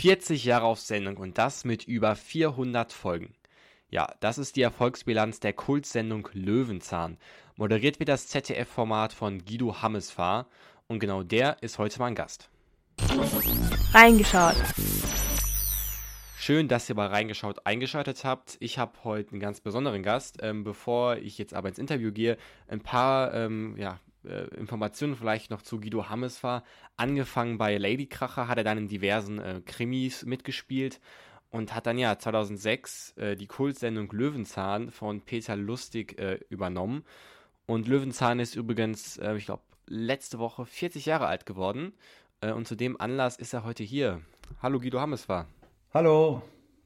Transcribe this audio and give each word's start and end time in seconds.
40 0.00 0.46
Jahre 0.46 0.64
auf 0.64 0.80
Sendung 0.80 1.18
und 1.18 1.36
das 1.36 1.66
mit 1.66 1.84
über 1.84 2.16
400 2.16 2.90
Folgen. 2.90 3.34
Ja, 3.90 4.14
das 4.20 4.38
ist 4.38 4.56
die 4.56 4.62
Erfolgsbilanz 4.62 5.40
der 5.40 5.52
Kultsendung 5.52 6.26
Löwenzahn. 6.32 7.18
Moderiert 7.56 7.98
wird 7.98 8.08
das 8.08 8.26
ZDF-Format 8.28 9.12
von 9.12 9.44
Guido 9.44 9.82
Hammesfahr 9.82 10.46
und 10.86 11.00
genau 11.00 11.22
der 11.22 11.62
ist 11.62 11.78
heute 11.78 11.98
mein 11.98 12.14
Gast. 12.14 12.48
Reingeschaut. 13.92 14.56
Schön, 16.38 16.68
dass 16.68 16.88
ihr 16.88 16.94
bei 16.94 17.04
Reingeschaut 17.04 17.66
eingeschaltet 17.66 18.24
habt. 18.24 18.56
Ich 18.60 18.78
habe 18.78 18.92
heute 19.04 19.32
einen 19.32 19.40
ganz 19.40 19.60
besonderen 19.60 20.02
Gast. 20.02 20.38
Ähm, 20.40 20.64
bevor 20.64 21.16
ich 21.16 21.36
jetzt 21.36 21.52
aber 21.52 21.68
ins 21.68 21.78
Interview 21.78 22.10
gehe, 22.10 22.38
ein 22.68 22.80
paar 22.80 23.34
ähm, 23.34 23.76
ja, 23.76 24.00
äh, 24.24 24.46
Informationen 24.56 25.16
vielleicht 25.16 25.50
noch 25.50 25.62
zu 25.62 25.80
Guido 25.80 26.08
Hammes 26.08 26.42
war. 26.42 26.64
Angefangen 26.96 27.58
bei 27.58 27.76
Ladykracher 27.76 28.48
hat 28.48 28.58
er 28.58 28.64
dann 28.64 28.78
in 28.78 28.88
diversen 28.88 29.38
äh, 29.38 29.60
Krimis 29.64 30.24
mitgespielt 30.24 31.00
und 31.50 31.74
hat 31.74 31.86
dann 31.86 31.98
ja 31.98 32.18
2006 32.18 33.16
äh, 33.16 33.36
die 33.36 33.46
Kultsendung 33.46 34.10
Löwenzahn 34.12 34.90
von 34.90 35.22
Peter 35.22 35.56
Lustig 35.56 36.18
äh, 36.18 36.38
übernommen. 36.48 37.04
Und 37.66 37.88
Löwenzahn 37.88 38.40
ist 38.40 38.54
übrigens, 38.54 39.16
äh, 39.18 39.36
ich 39.36 39.46
glaube, 39.46 39.62
letzte 39.86 40.38
Woche 40.38 40.66
40 40.66 41.06
Jahre 41.06 41.26
alt 41.26 41.46
geworden. 41.46 41.92
Äh, 42.40 42.52
und 42.52 42.66
zu 42.66 42.76
dem 42.76 43.00
Anlass 43.00 43.36
ist 43.36 43.52
er 43.52 43.64
heute 43.64 43.82
hier. 43.82 44.22
Hallo 44.62 44.80
Guido 44.80 45.00
Hammes 45.00 45.28
war. 45.28 45.46
Hallo. 45.92 46.42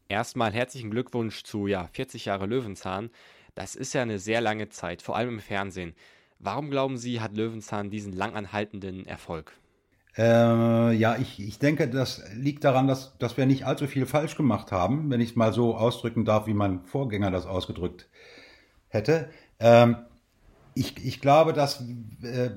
Erstmal 0.08 0.52
herzlichen 0.52 0.90
Glückwunsch 0.90 1.44
zu 1.44 1.66
ja, 1.66 1.88
40 1.92 2.26
Jahre 2.26 2.46
Löwenzahn. 2.46 3.10
Das 3.54 3.74
ist 3.76 3.92
ja 3.94 4.02
eine 4.02 4.18
sehr 4.18 4.40
lange 4.40 4.68
Zeit, 4.68 5.00
vor 5.02 5.16
allem 5.16 5.34
im 5.34 5.40
Fernsehen. 5.40 5.94
Warum 6.44 6.68
glauben 6.68 6.98
Sie, 6.98 7.22
hat 7.22 7.34
Löwenzahn 7.34 7.88
diesen 7.88 8.12
langanhaltenden 8.12 9.06
Erfolg? 9.06 9.52
Äh, 10.14 10.92
ja, 10.92 11.16
ich, 11.16 11.40
ich 11.40 11.58
denke, 11.58 11.88
das 11.88 12.22
liegt 12.34 12.64
daran, 12.64 12.86
dass, 12.86 13.16
dass 13.16 13.38
wir 13.38 13.46
nicht 13.46 13.64
allzu 13.64 13.86
viel 13.86 14.04
falsch 14.04 14.36
gemacht 14.36 14.70
haben, 14.70 15.10
wenn 15.10 15.22
ich 15.22 15.30
es 15.30 15.36
mal 15.36 15.54
so 15.54 15.74
ausdrücken 15.74 16.26
darf, 16.26 16.46
wie 16.46 16.52
mein 16.52 16.84
Vorgänger 16.84 17.30
das 17.30 17.46
ausgedrückt 17.46 18.10
hätte. 18.88 19.30
Ähm, 19.58 19.96
ich, 20.74 21.02
ich 21.02 21.22
glaube, 21.22 21.54
das 21.54 21.82
äh, 22.22 22.50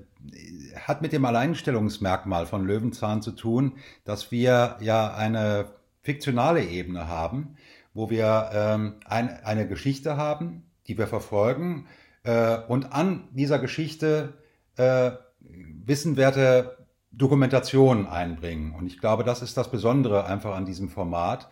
hat 0.75 1.01
mit 1.01 1.13
dem 1.13 1.23
Alleinstellungsmerkmal 1.23 2.45
von 2.45 2.67
Löwenzahn 2.67 3.21
zu 3.21 3.31
tun, 3.31 3.77
dass 4.03 4.31
wir 4.31 4.75
ja 4.81 5.13
eine 5.15 5.69
fiktionale 6.01 6.61
Ebene 6.61 7.07
haben, 7.07 7.55
wo 7.93 8.09
wir 8.09 8.49
ähm, 8.53 8.95
ein, 9.05 9.29
eine 9.45 9.65
Geschichte 9.65 10.17
haben, 10.17 10.65
die 10.87 10.97
wir 10.97 11.07
verfolgen 11.07 11.87
äh, 12.27 12.59
und 12.67 12.91
an 12.91 13.29
dieser 13.31 13.57
Geschichte 13.57 14.33
äh, 14.75 15.11
wissenwerte 15.39 16.77
Dokumentationen 17.11 18.05
einbringen. 18.05 18.75
Und 18.75 18.85
ich 18.85 18.99
glaube, 18.99 19.23
das 19.23 19.41
ist 19.41 19.55
das 19.55 19.71
Besondere 19.71 20.25
einfach 20.25 20.53
an 20.53 20.65
diesem 20.65 20.89
Format. 20.89 21.47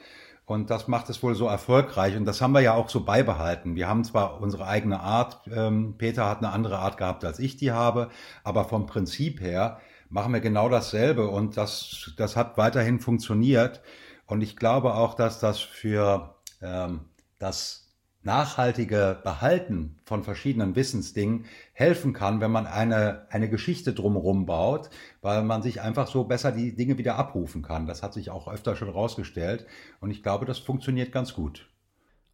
Und 0.46 0.70
das 0.70 0.88
macht 0.88 1.09
es 1.09 1.23
wohl 1.23 1.34
so 1.34 1.48
erfolgreich. 1.48 2.16
Und 2.18 2.26
das 2.26 2.42
haben 2.42 2.52
wir 2.52 2.59
ja 2.59 2.73
auch 2.73 2.90
so 2.90 3.03
beibehalten. 3.03 3.76
Wir 3.76 3.88
haben 3.88 4.03
zwar 4.03 4.42
unsere 4.42 4.68
eigene 4.68 5.00
Art, 5.00 5.40
ähm, 5.52 5.96
Peter 5.98 6.30
hat 6.30 6.40
eine 6.40 6.52
andere 6.52 6.78
Art 6.78 6.98
gehabt, 6.98 7.23
als 7.23 7.40
ich 7.40 7.56
die 7.58 7.72
habe, 7.72 8.09
aber 8.44 8.66
vom 8.66 8.86
Prinzip 8.86 9.40
her 9.40 9.80
machen 10.09 10.34
wir 10.34 10.42
genau 10.42 10.70
dasselbe. 10.70 11.30
Und 11.30 11.58
das, 11.58 12.12
das 12.18 12.36
hat 12.36 12.58
weiterhin 12.58 13.00
funktioniert. 13.00 13.81
Und 14.28 14.42
ich 14.42 14.56
glaube 14.58 14.94
auch, 14.94 15.16
dass 15.16 15.40
das 15.40 15.59
für 15.59 16.36
ähm, 16.62 17.06
das 17.40 17.84
nachhaltige 18.26 19.20
Behalten 19.23 19.98
von 20.04 20.23
verschiedenen 20.23 20.76
Wissensdingen 20.76 21.45
helfen 21.73 22.14
kann, 22.14 22.42
wenn 22.42 22.52
man 22.52 22.68
eine, 22.68 23.28
eine 23.30 23.50
Geschichte 23.50 23.94
drumherum 23.94 24.45
baut, 24.45 24.90
weil 25.22 25.44
man 25.44 25.62
sich 25.62 25.81
einfach 25.81 26.08
so 26.08 26.23
besser 26.23 26.52
die 26.52 26.76
Dinge 26.76 26.98
wieder 26.98 27.16
abrufen 27.16 27.62
kann. 27.62 27.88
Das 27.88 28.03
hat 28.03 28.14
sich 28.14 28.30
auch 28.30 28.48
öfter 28.48 28.76
schon 28.76 28.90
rausgestellt 28.90 29.66
und 30.00 30.12
ich 30.12 30.23
glaube, 30.23 30.46
das 30.46 30.59
funktioniert 30.59 31.12
ganz 31.12 31.34
gut. 31.34 31.70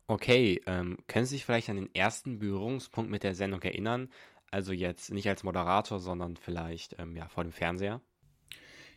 Okay, 0.08 0.62
ähm, 0.66 0.97
können 1.08 1.25
Sie 1.25 1.36
sich 1.36 1.45
vielleicht 1.45 1.69
an 1.69 1.78
den 1.78 1.94
ersten 1.95 2.39
Berührungspunkt 2.39 3.09
mit 3.09 3.23
der 3.23 3.36
Sendung 3.36 3.62
erinnern? 3.62 4.09
Also 4.50 4.73
jetzt 4.73 5.12
nicht 5.13 5.29
als 5.29 5.44
Moderator, 5.44 6.00
sondern 6.00 6.35
vielleicht 6.35 7.00
ähm, 7.00 7.16
ja, 7.16 7.29
vor 7.29 7.44
dem 7.44 7.53
Fernseher? 7.53 8.02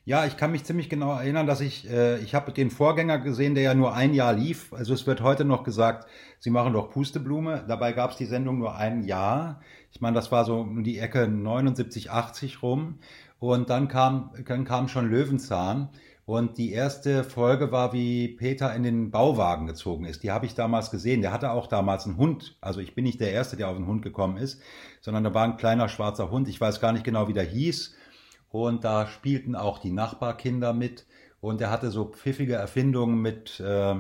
Ja, 0.07 0.27
ich 0.27 0.37
kann 0.37 0.53
mich 0.53 0.65
ziemlich 0.65 0.91
genau 0.91 1.13
erinnern, 1.17 1.47
dass 1.47 1.63
ich, 1.63 1.89
äh, 1.89 2.19
ich 2.19 2.35
habe 2.35 2.53
den 2.53 2.71
Vorgänger 2.71 3.19
gesehen, 3.21 3.55
der 3.55 3.65
ja 3.65 3.75
nur 3.75 3.95
ein 3.95 4.13
Jahr 4.13 4.35
lief. 4.35 4.71
Also 4.75 4.93
es 4.93 5.07
wird 5.07 5.23
heute 5.23 5.47
noch 5.47 5.65
gesagt, 5.65 6.07
Sie 6.39 6.51
machen 6.51 6.75
doch 6.75 6.91
Pusteblume. 6.91 7.65
Dabei 7.67 7.93
gab 7.93 8.11
es 8.11 8.19
die 8.19 8.27
Sendung 8.27 8.59
nur 8.59 8.77
ein 8.77 9.05
Jahr. 9.05 9.63
Ich 9.93 10.03
meine, 10.03 10.15
das 10.15 10.31
war 10.31 10.45
so 10.45 10.61
um 10.61 10.85
die 10.85 10.99
Ecke 10.99 11.27
79, 11.27 12.11
80 12.11 12.63
rum. 12.63 12.99
Und 13.39 13.71
dann 13.71 13.89
kam, 13.89 14.33
dann 14.47 14.67
kam 14.67 14.89
schon 14.89 15.09
Löwenzahn. 15.09 15.89
Und 16.27 16.59
die 16.59 16.73
erste 16.73 17.25
Folge 17.25 17.73
war, 17.73 17.95
wie 17.95 18.29
Peter 18.29 18.75
in 18.75 18.83
den 18.83 19.11
Bauwagen 19.11 19.67
gezogen 19.67 20.05
ist. 20.05 20.23
Die 20.23 20.31
habe 20.31 20.45
ich 20.45 20.55
damals 20.55 20.91
gesehen. 20.91 21.23
Der 21.23 21.33
hatte 21.33 21.51
auch 21.51 21.67
damals 21.67 22.05
einen 22.05 22.19
Hund. 22.19 22.59
Also 22.61 22.81
ich 22.81 22.95
bin 22.95 23.05
nicht 23.05 23.21
der 23.21 23.33
Erste, 23.33 23.57
der 23.57 23.71
auf 23.71 23.77
den 23.77 23.87
Hund 23.87 24.03
gekommen 24.03 24.37
ist, 24.37 24.61
sondern 25.01 25.25
da 25.25 25.33
war 25.33 25.45
ein 25.45 25.57
kleiner 25.57 25.89
schwarzer 25.89 26.31
Hund. 26.31 26.47
Ich 26.49 26.61
weiß 26.61 26.81
gar 26.81 26.93
nicht 26.93 27.05
genau, 27.05 27.27
wie 27.29 27.35
der 27.35 27.45
hieß 27.45 27.95
und 28.55 28.85
da 28.85 29.09
spielten 29.09 29.57
auch 29.57 29.79
die 29.81 29.91
Nachbarkinder 29.91 30.73
mit 30.73 31.07
und 31.41 31.61
er 31.61 31.73
hatte 31.73 31.91
so 31.91 32.05
pfiffige 32.05 32.55
Erfindungen 32.55 33.21
mit 33.21 33.59
äh, 33.59 33.97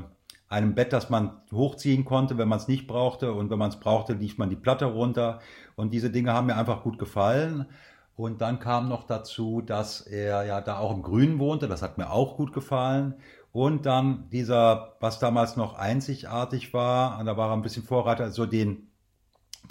einem 0.48 0.75
Bett, 0.76 0.92
das 0.92 1.10
man 1.10 1.42
hochziehen 1.50 2.04
konnte, 2.04 2.38
wenn 2.38 2.47
man 2.47 2.60
es 2.60 2.69
nicht 2.69 2.87
brauchte 2.87 3.32
und 3.32 3.50
wenn 3.50 3.59
man 3.59 3.70
es 3.70 3.81
brauchte, 3.81 4.12
lief 4.12 4.38
man 4.38 4.50
die 4.50 4.56
Platte 4.56 4.84
runter 4.84 5.41
und 5.75 5.93
diese 5.93 6.09
Dinge 6.09 6.32
haben 6.32 6.47
mir 6.47 6.56
einfach 6.56 6.84
gut 6.84 7.00
gefallen. 7.00 7.66
Und 8.14 8.43
dann 8.43 8.60
kam 8.60 8.88
noch 8.88 9.09
dazu, 9.09 9.60
dass 9.60 10.03
er 10.03 10.44
ja 10.44 10.60
da 10.60 10.78
auch 10.78 10.94
im 10.94 11.03
Grünen 11.03 11.41
wohnte, 11.41 11.66
das 11.66 11.82
hat 11.82 11.98
mir 11.98 12.12
auch 12.12 12.37
gut 12.37 12.53
gefallen. 12.53 13.14
Und 13.50 13.87
dann 13.87 14.31
dieser, 14.31 14.94
was 15.00 15.19
damals 15.19 15.56
noch 15.56 15.75
einzigartig 15.75 16.72
war, 16.72 17.19
und 17.19 17.26
da 17.26 17.37
war 17.37 17.50
er 17.50 17.54
ein 17.54 17.62
bisschen 17.62 17.82
Vorreiter, 17.82 18.31
so 18.31 18.47
den, 18.47 18.93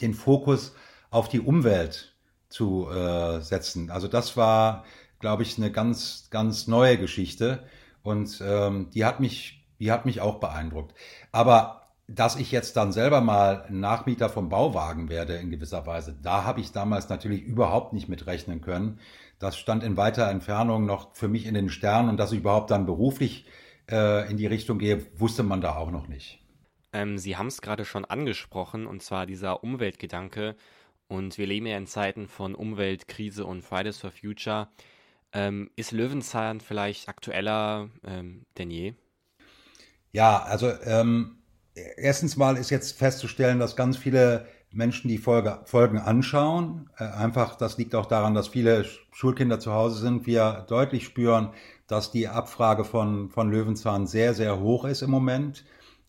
den 0.02 0.14
Fokus 0.14 0.76
auf 1.10 1.30
die 1.30 1.40
Umwelt 1.40 2.13
zu 2.54 2.88
äh, 2.88 3.42
setzen. 3.42 3.90
Also 3.90 4.08
das 4.08 4.38
war, 4.38 4.86
glaube 5.20 5.42
ich, 5.42 5.58
eine 5.58 5.72
ganz, 5.72 6.28
ganz 6.30 6.68
neue 6.68 7.00
Geschichte 7.00 7.64
und 8.04 8.42
ähm, 8.46 8.92
die 8.94 9.06
hat 9.06 9.20
mich, 9.20 9.66
die 9.80 9.92
hat 9.92 10.06
mich 10.06 10.22
auch 10.22 10.40
beeindruckt. 10.40 10.94
Aber 11.32 11.88
dass 12.08 12.36
ich 12.36 12.52
jetzt 12.52 12.78
dann 12.78 12.92
selber 12.92 13.22
mal 13.22 13.66
Nachmieter 13.70 14.30
vom 14.30 14.50
Bauwagen 14.50 15.10
werde 15.10 15.36
in 15.38 15.50
gewisser 15.50 15.88
Weise, 15.88 16.16
da 16.22 16.44
habe 16.44 16.62
ich 16.62 16.72
damals 16.72 17.10
natürlich 17.10 17.42
überhaupt 17.42 17.94
nicht 17.94 18.08
mit 18.08 18.28
rechnen 18.28 18.62
können. 18.62 19.00
Das 19.40 19.58
stand 19.58 19.84
in 19.84 19.98
weiter 19.98 20.30
Entfernung 20.30 20.86
noch 20.86 21.16
für 21.16 21.28
mich 21.28 21.48
in 21.48 21.56
den 21.56 21.70
Sternen 21.70 22.10
und 22.10 22.18
dass 22.18 22.32
ich 22.34 22.40
überhaupt 22.40 22.70
dann 22.70 22.86
beruflich 22.86 23.46
äh, 23.90 24.30
in 24.30 24.38
die 24.38 24.46
Richtung 24.48 24.78
gehe, 24.78 25.08
wusste 25.20 25.42
man 25.42 25.62
da 25.62 25.76
auch 25.76 25.90
noch 25.90 26.08
nicht. 26.08 26.40
Ähm, 26.92 27.18
Sie 27.18 27.36
haben 27.36 27.48
es 27.48 27.62
gerade 27.62 27.84
schon 27.84 28.06
angesprochen, 28.06 28.86
und 28.86 29.02
zwar 29.02 29.26
dieser 29.26 29.64
Umweltgedanke. 29.64 30.56
Und 31.08 31.38
wir 31.38 31.48
leben 31.48 31.66
ja 31.66 31.78
in 31.78 31.88
Zeiten 31.88 32.28
von 32.28 32.56
Umweltkrise 32.56 33.46
und 33.46 33.64
Fridays 33.64 33.98
for 33.98 34.12
Future. 34.12 34.70
Ähm, 35.32 35.70
ist 35.76 35.92
Löwenzahn 35.92 36.62
vielleicht 36.62 37.10
aktueller 37.10 37.90
ähm, 38.04 38.46
denn 38.58 38.72
je? 38.72 38.94
Ja, 40.12 40.44
also 40.44 40.72
ähm, 40.86 41.38
erstens 41.98 42.38
mal 42.38 42.58
ist 42.58 42.70
jetzt 42.70 42.98
festzustellen, 42.98 43.60
dass 43.60 43.76
ganz 43.76 43.98
viele 43.98 44.48
Menschen 44.72 45.08
die 45.08 45.18
Folge, 45.18 45.62
Folgen 45.66 45.98
anschauen. 45.98 46.90
Äh, 46.98 47.06
einfach, 47.06 47.56
das 47.56 47.78
liegt 47.78 47.96
auch 47.96 48.06
daran, 48.06 48.34
dass 48.34 48.48
viele 48.48 48.86
Schulkinder 49.12 49.60
zu 49.60 49.74
Hause 49.74 50.00
sind. 50.00 50.26
Wir 50.26 50.66
deutlich 50.68 51.06
spüren, 51.06 51.50
dass 51.88 52.12
die 52.12 52.28
Abfrage 52.28 52.84
von, 52.84 53.30
von 53.30 53.52
Löwenzahn 53.52 54.08
sehr, 54.08 54.34
sehr 54.34 54.60
hoch 54.60 54.86
ist 54.86 55.02
im 55.02 55.12
Moment 55.12 55.66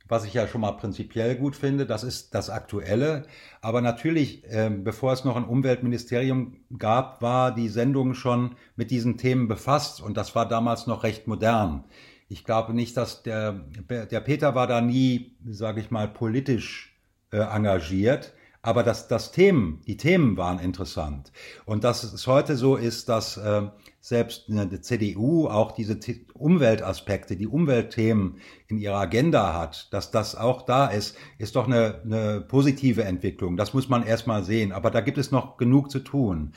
was 0.07 0.25
ich 0.25 0.35
ja 0.35 0.47
schon 0.47 0.61
mal 0.61 0.73
prinzipiell 0.73 1.37
gut 1.37 1.57
finde, 1.57 1.87
das 1.87 2.05
ist 2.05 2.35
das 2.35 2.51
Aktuelle. 2.51 3.27
Aber 3.61 3.81
natürlich, 3.81 4.45
äh, 4.45 4.71
bevor 4.71 5.13
es 5.13 5.25
noch 5.25 5.37
ein 5.37 5.45
Umweltministerium 5.45 6.59
gab, 6.79 7.23
war 7.23 7.55
die 7.55 7.69
Sendung 7.69 8.15
schon 8.15 8.57
mit 8.77 8.91
diesen 8.91 9.17
Themen 9.17 9.49
befasst 9.49 10.01
und 10.03 10.17
das 10.17 10.35
war 10.35 10.47
damals 10.47 10.87
noch 10.87 11.05
recht 11.05 11.27
modern. 11.27 11.85
Ich 12.29 12.45
glaube 12.45 12.75
nicht, 12.75 12.97
dass 12.97 13.23
der, 13.23 13.53
der 13.89 14.21
Peter 14.21 14.55
war 14.55 14.67
da 14.67 14.81
nie, 14.81 15.37
sage 15.47 15.81
ich 15.81 15.91
mal, 15.91 16.09
politisch 16.09 16.95
äh, 17.31 17.39
engagiert. 17.39 18.35
Aber 18.65 18.83
das, 18.83 19.09
das 19.09 19.31
Themen, 19.31 19.83
die 19.87 19.99
Themen 19.99 20.39
waren 20.39 20.59
interessant. 20.59 21.33
Und 21.67 21.85
dass 21.85 22.03
es 22.03 22.27
heute 22.27 22.57
so 22.57 22.77
ist, 22.77 23.11
dass 23.11 23.37
äh, 23.37 23.69
selbst 24.01 24.49
eine 24.49 24.81
CDU 24.81 25.49
auch 25.49 25.73
diese 25.73 26.01
Umweltaspekte, 26.33 27.37
die 27.37 27.47
Umweltthemen 27.47 28.39
in 28.67 28.79
ihrer 28.79 28.97
Agenda 28.97 29.53
hat, 29.53 29.93
dass 29.93 30.11
das 30.11 30.35
auch 30.35 30.63
da 30.63 30.87
ist, 30.87 31.15
ist 31.37 31.57
doch 31.57 31.67
eine, 31.67 32.01
eine 32.05 32.41
positive 32.41 33.05
Entwicklung. 33.05 33.59
Das 33.59 33.75
muss 33.75 33.91
man 33.91 34.03
erstmal 34.03 34.45
sehen. 34.45 34.73
Aber 34.73 34.91
da 34.91 35.03
gibt 35.03 35.19
es 35.19 35.31
noch 35.31 35.59
genug 35.59 35.91
zu 35.91 35.99
tun. 35.99 36.55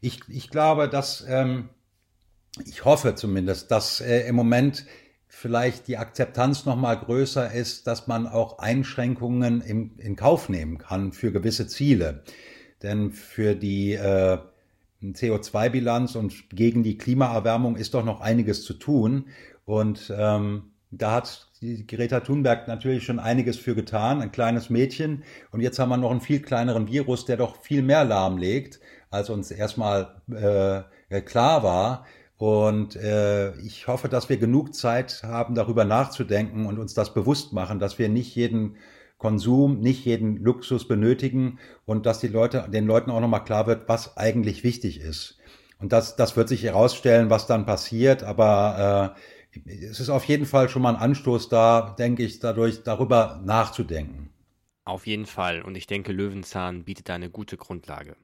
Ich, 0.00 0.20
ich 0.28 0.50
glaube, 0.50 0.88
dass, 0.88 1.26
ähm, 1.28 1.70
ich 2.66 2.84
hoffe 2.84 3.16
zumindest, 3.16 3.72
dass 3.72 4.00
äh, 4.00 4.28
im 4.28 4.36
Moment 4.36 4.86
vielleicht 5.28 5.86
die 5.88 5.98
Akzeptanz 5.98 6.64
noch 6.66 6.76
mal 6.76 6.94
größer 6.96 7.52
ist, 7.52 7.86
dass 7.86 8.06
man 8.06 8.26
auch 8.26 8.58
Einschränkungen 8.58 9.60
im, 9.60 9.92
in 9.98 10.16
Kauf 10.16 10.48
nehmen 10.48 10.78
kann 10.78 11.12
für 11.12 11.32
gewisse 11.32 11.66
Ziele. 11.68 12.22
Denn 12.82 13.12
für 13.12 13.54
die 13.54 13.92
äh, 13.94 14.38
CO2-Bilanz 15.02 16.16
und 16.16 16.50
gegen 16.50 16.82
die 16.82 16.98
Klimaerwärmung 16.98 17.76
ist 17.76 17.94
doch 17.94 18.04
noch 18.04 18.20
einiges 18.20 18.64
zu 18.64 18.74
tun. 18.74 19.26
Und 19.64 20.12
ähm, 20.16 20.72
Da 20.90 21.12
hat 21.12 21.48
die 21.60 21.86
Greta 21.86 22.20
Thunberg 22.20 22.66
natürlich 22.66 23.04
schon 23.04 23.18
einiges 23.18 23.58
für 23.58 23.74
getan, 23.74 24.22
ein 24.22 24.32
kleines 24.32 24.70
Mädchen. 24.70 25.22
Und 25.50 25.60
jetzt 25.60 25.78
haben 25.78 25.90
wir 25.90 25.98
noch 25.98 26.10
einen 26.10 26.22
viel 26.22 26.40
kleineren 26.40 26.88
Virus, 26.88 27.26
der 27.26 27.36
doch 27.36 27.60
viel 27.60 27.82
mehr 27.82 28.04
lahmlegt, 28.04 28.80
als 29.10 29.28
uns 29.28 29.50
erstmal 29.50 30.22
äh, 30.30 31.20
klar 31.20 31.62
war. 31.62 32.06
Und 32.38 32.94
äh, 32.94 33.56
ich 33.58 33.88
hoffe, 33.88 34.08
dass 34.08 34.28
wir 34.28 34.36
genug 34.36 34.72
Zeit 34.72 35.22
haben, 35.24 35.56
darüber 35.56 35.84
nachzudenken 35.84 36.66
und 36.66 36.78
uns 36.78 36.94
das 36.94 37.12
bewusst 37.12 37.52
machen, 37.52 37.80
dass 37.80 37.98
wir 37.98 38.08
nicht 38.08 38.34
jeden 38.36 38.76
Konsum, 39.18 39.80
nicht 39.80 40.04
jeden 40.04 40.36
Luxus 40.36 40.86
benötigen 40.86 41.58
und 41.84 42.06
dass 42.06 42.20
die 42.20 42.28
Leute, 42.28 42.68
den 42.72 42.86
Leuten 42.86 43.10
auch 43.10 43.20
nochmal 43.20 43.42
klar 43.42 43.66
wird, 43.66 43.88
was 43.88 44.16
eigentlich 44.16 44.62
wichtig 44.62 45.00
ist. 45.00 45.38
Und 45.80 45.92
das, 45.92 46.14
das 46.14 46.36
wird 46.36 46.48
sich 46.48 46.62
herausstellen, 46.62 47.28
was 47.28 47.48
dann 47.48 47.66
passiert, 47.66 48.22
aber 48.22 49.16
äh, 49.56 49.80
es 49.84 49.98
ist 49.98 50.10
auf 50.10 50.24
jeden 50.24 50.46
Fall 50.46 50.68
schon 50.68 50.82
mal 50.82 50.94
ein 50.94 51.02
Anstoß 51.02 51.48
da, 51.48 51.96
denke 51.98 52.22
ich, 52.22 52.38
dadurch 52.38 52.84
darüber 52.84 53.40
nachzudenken. 53.44 54.30
Auf 54.84 55.08
jeden 55.08 55.26
Fall. 55.26 55.62
Und 55.62 55.76
ich 55.76 55.88
denke, 55.88 56.12
Löwenzahn 56.12 56.84
bietet 56.84 57.10
eine 57.10 57.30
gute 57.30 57.56
Grundlage. 57.56 58.16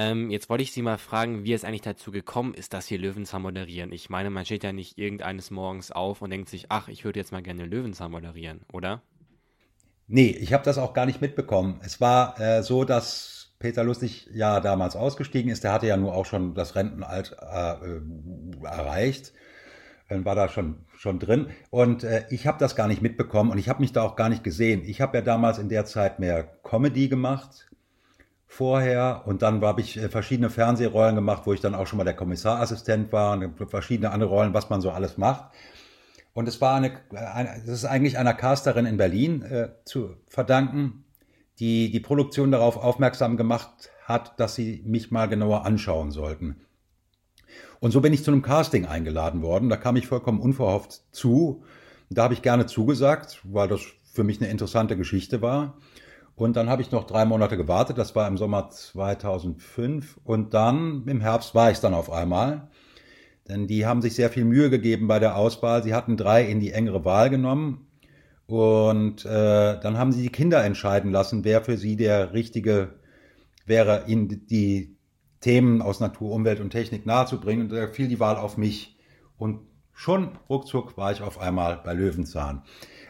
Ähm, 0.00 0.30
jetzt 0.30 0.48
wollte 0.48 0.62
ich 0.62 0.72
Sie 0.72 0.80
mal 0.80 0.96
fragen, 0.96 1.44
wie 1.44 1.52
es 1.52 1.62
eigentlich 1.62 1.82
dazu 1.82 2.10
gekommen 2.10 2.54
ist, 2.54 2.72
dass 2.72 2.86
Sie 2.86 2.96
Löwenzahn 2.96 3.42
moderieren. 3.42 3.92
Ich 3.92 4.08
meine, 4.08 4.30
man 4.30 4.46
steht 4.46 4.64
ja 4.64 4.72
nicht 4.72 4.96
irgendeines 4.96 5.50
Morgens 5.50 5.92
auf 5.92 6.22
und 6.22 6.30
denkt 6.30 6.48
sich, 6.48 6.66
ach, 6.70 6.88
ich 6.88 7.04
würde 7.04 7.20
jetzt 7.20 7.32
mal 7.32 7.42
gerne 7.42 7.66
Löwenzahn 7.66 8.10
moderieren, 8.10 8.62
oder? 8.72 9.02
Nee, 10.06 10.30
ich 10.30 10.54
habe 10.54 10.64
das 10.64 10.78
auch 10.78 10.94
gar 10.94 11.04
nicht 11.04 11.20
mitbekommen. 11.20 11.80
Es 11.84 12.00
war 12.00 12.40
äh, 12.40 12.62
so, 12.62 12.84
dass 12.84 13.52
Peter 13.58 13.84
Lustig 13.84 14.26
ja 14.32 14.60
damals 14.60 14.96
ausgestiegen 14.96 15.50
ist. 15.50 15.64
Der 15.64 15.72
hatte 15.74 15.86
ja 15.86 15.98
nur 15.98 16.14
auch 16.14 16.24
schon 16.24 16.54
das 16.54 16.76
Rentenalter 16.76 17.82
äh, 17.82 18.64
erreicht. 18.64 19.34
Dann 20.08 20.24
war 20.24 20.34
da 20.34 20.48
schon, 20.48 20.86
schon 20.96 21.18
drin. 21.18 21.48
Und 21.68 22.04
äh, 22.04 22.24
ich 22.30 22.46
habe 22.46 22.56
das 22.58 22.74
gar 22.74 22.88
nicht 22.88 23.02
mitbekommen 23.02 23.50
und 23.50 23.58
ich 23.58 23.68
habe 23.68 23.82
mich 23.82 23.92
da 23.92 24.02
auch 24.02 24.16
gar 24.16 24.30
nicht 24.30 24.44
gesehen. 24.44 24.82
Ich 24.82 25.02
habe 25.02 25.18
ja 25.18 25.22
damals 25.22 25.58
in 25.58 25.68
der 25.68 25.84
Zeit 25.84 26.20
mehr 26.20 26.44
Comedy 26.62 27.08
gemacht 27.08 27.69
vorher 28.52 29.22
und 29.26 29.42
dann 29.42 29.62
habe 29.62 29.80
ich 29.80 29.96
äh, 29.96 30.08
verschiedene 30.08 30.50
Fernsehrollen 30.50 31.14
gemacht, 31.14 31.44
wo 31.46 31.52
ich 31.52 31.60
dann 31.60 31.76
auch 31.76 31.86
schon 31.86 31.98
mal 31.98 32.04
der 32.04 32.16
Kommissarassistent 32.16 33.12
war 33.12 33.32
und 33.32 33.70
verschiedene 33.70 34.10
andere 34.10 34.28
Rollen, 34.28 34.52
was 34.52 34.68
man 34.68 34.80
so 34.80 34.90
alles 34.90 35.16
macht. 35.16 35.52
Und 36.32 36.48
es 36.48 36.60
war 36.60 36.74
eine, 36.74 36.98
eine 37.12 37.62
das 37.64 37.76
ist 37.76 37.84
eigentlich 37.84 38.18
einer 38.18 38.34
Casterin 38.34 38.86
in 38.86 38.96
Berlin 38.96 39.42
äh, 39.42 39.68
zu 39.84 40.16
verdanken, 40.26 41.04
die 41.60 41.92
die 41.92 42.00
Produktion 42.00 42.50
darauf 42.50 42.76
aufmerksam 42.76 43.36
gemacht 43.36 43.92
hat, 44.04 44.38
dass 44.40 44.56
sie 44.56 44.82
mich 44.84 45.12
mal 45.12 45.28
genauer 45.28 45.64
anschauen 45.64 46.10
sollten. 46.10 46.60
Und 47.78 47.92
so 47.92 48.00
bin 48.00 48.12
ich 48.12 48.24
zu 48.24 48.32
einem 48.32 48.42
Casting 48.42 48.84
eingeladen 48.84 49.42
worden. 49.42 49.68
Da 49.68 49.76
kam 49.76 49.94
ich 49.94 50.08
vollkommen 50.08 50.40
unverhofft 50.40 51.02
zu. 51.12 51.62
Da 52.10 52.24
habe 52.24 52.34
ich 52.34 52.42
gerne 52.42 52.66
zugesagt, 52.66 53.42
weil 53.44 53.68
das 53.68 53.80
für 54.12 54.24
mich 54.24 54.40
eine 54.40 54.50
interessante 54.50 54.96
Geschichte 54.96 55.40
war. 55.40 55.78
Und 56.40 56.56
dann 56.56 56.70
habe 56.70 56.80
ich 56.80 56.90
noch 56.90 57.04
drei 57.04 57.26
Monate 57.26 57.58
gewartet. 57.58 57.98
Das 57.98 58.16
war 58.16 58.26
im 58.26 58.38
Sommer 58.38 58.70
2005. 58.70 60.18
Und 60.24 60.54
dann 60.54 61.04
im 61.06 61.20
Herbst 61.20 61.54
war 61.54 61.70
ich 61.70 61.80
dann 61.80 61.92
auf 61.92 62.10
einmal. 62.10 62.70
Denn 63.46 63.66
die 63.66 63.84
haben 63.84 64.00
sich 64.00 64.14
sehr 64.14 64.30
viel 64.30 64.46
Mühe 64.46 64.70
gegeben 64.70 65.06
bei 65.06 65.18
der 65.18 65.36
Auswahl. 65.36 65.82
Sie 65.82 65.92
hatten 65.92 66.16
drei 66.16 66.46
in 66.46 66.58
die 66.58 66.72
engere 66.72 67.04
Wahl 67.04 67.28
genommen. 67.28 67.88
Und 68.46 69.26
äh, 69.26 69.78
dann 69.80 69.98
haben 69.98 70.12
sie 70.12 70.22
die 70.22 70.30
Kinder 70.30 70.64
entscheiden 70.64 71.12
lassen, 71.12 71.44
wer 71.44 71.60
für 71.60 71.76
sie 71.76 71.96
der 71.96 72.32
richtige 72.32 72.94
wäre, 73.66 74.04
ihnen 74.06 74.46
die 74.46 74.96
Themen 75.40 75.82
aus 75.82 76.00
Natur, 76.00 76.32
Umwelt 76.32 76.60
und 76.60 76.70
Technik 76.70 77.04
nahezubringen. 77.04 77.64
Und 77.64 77.76
da 77.76 77.86
fiel 77.88 78.08
die 78.08 78.18
Wahl 78.18 78.36
auf 78.36 78.56
mich. 78.56 78.96
Und 79.36 79.60
schon 79.92 80.38
ruckzuck 80.48 80.96
war 80.96 81.12
ich 81.12 81.20
auf 81.20 81.38
einmal 81.38 81.82
bei 81.84 81.92
Löwenzahn. 81.92 82.62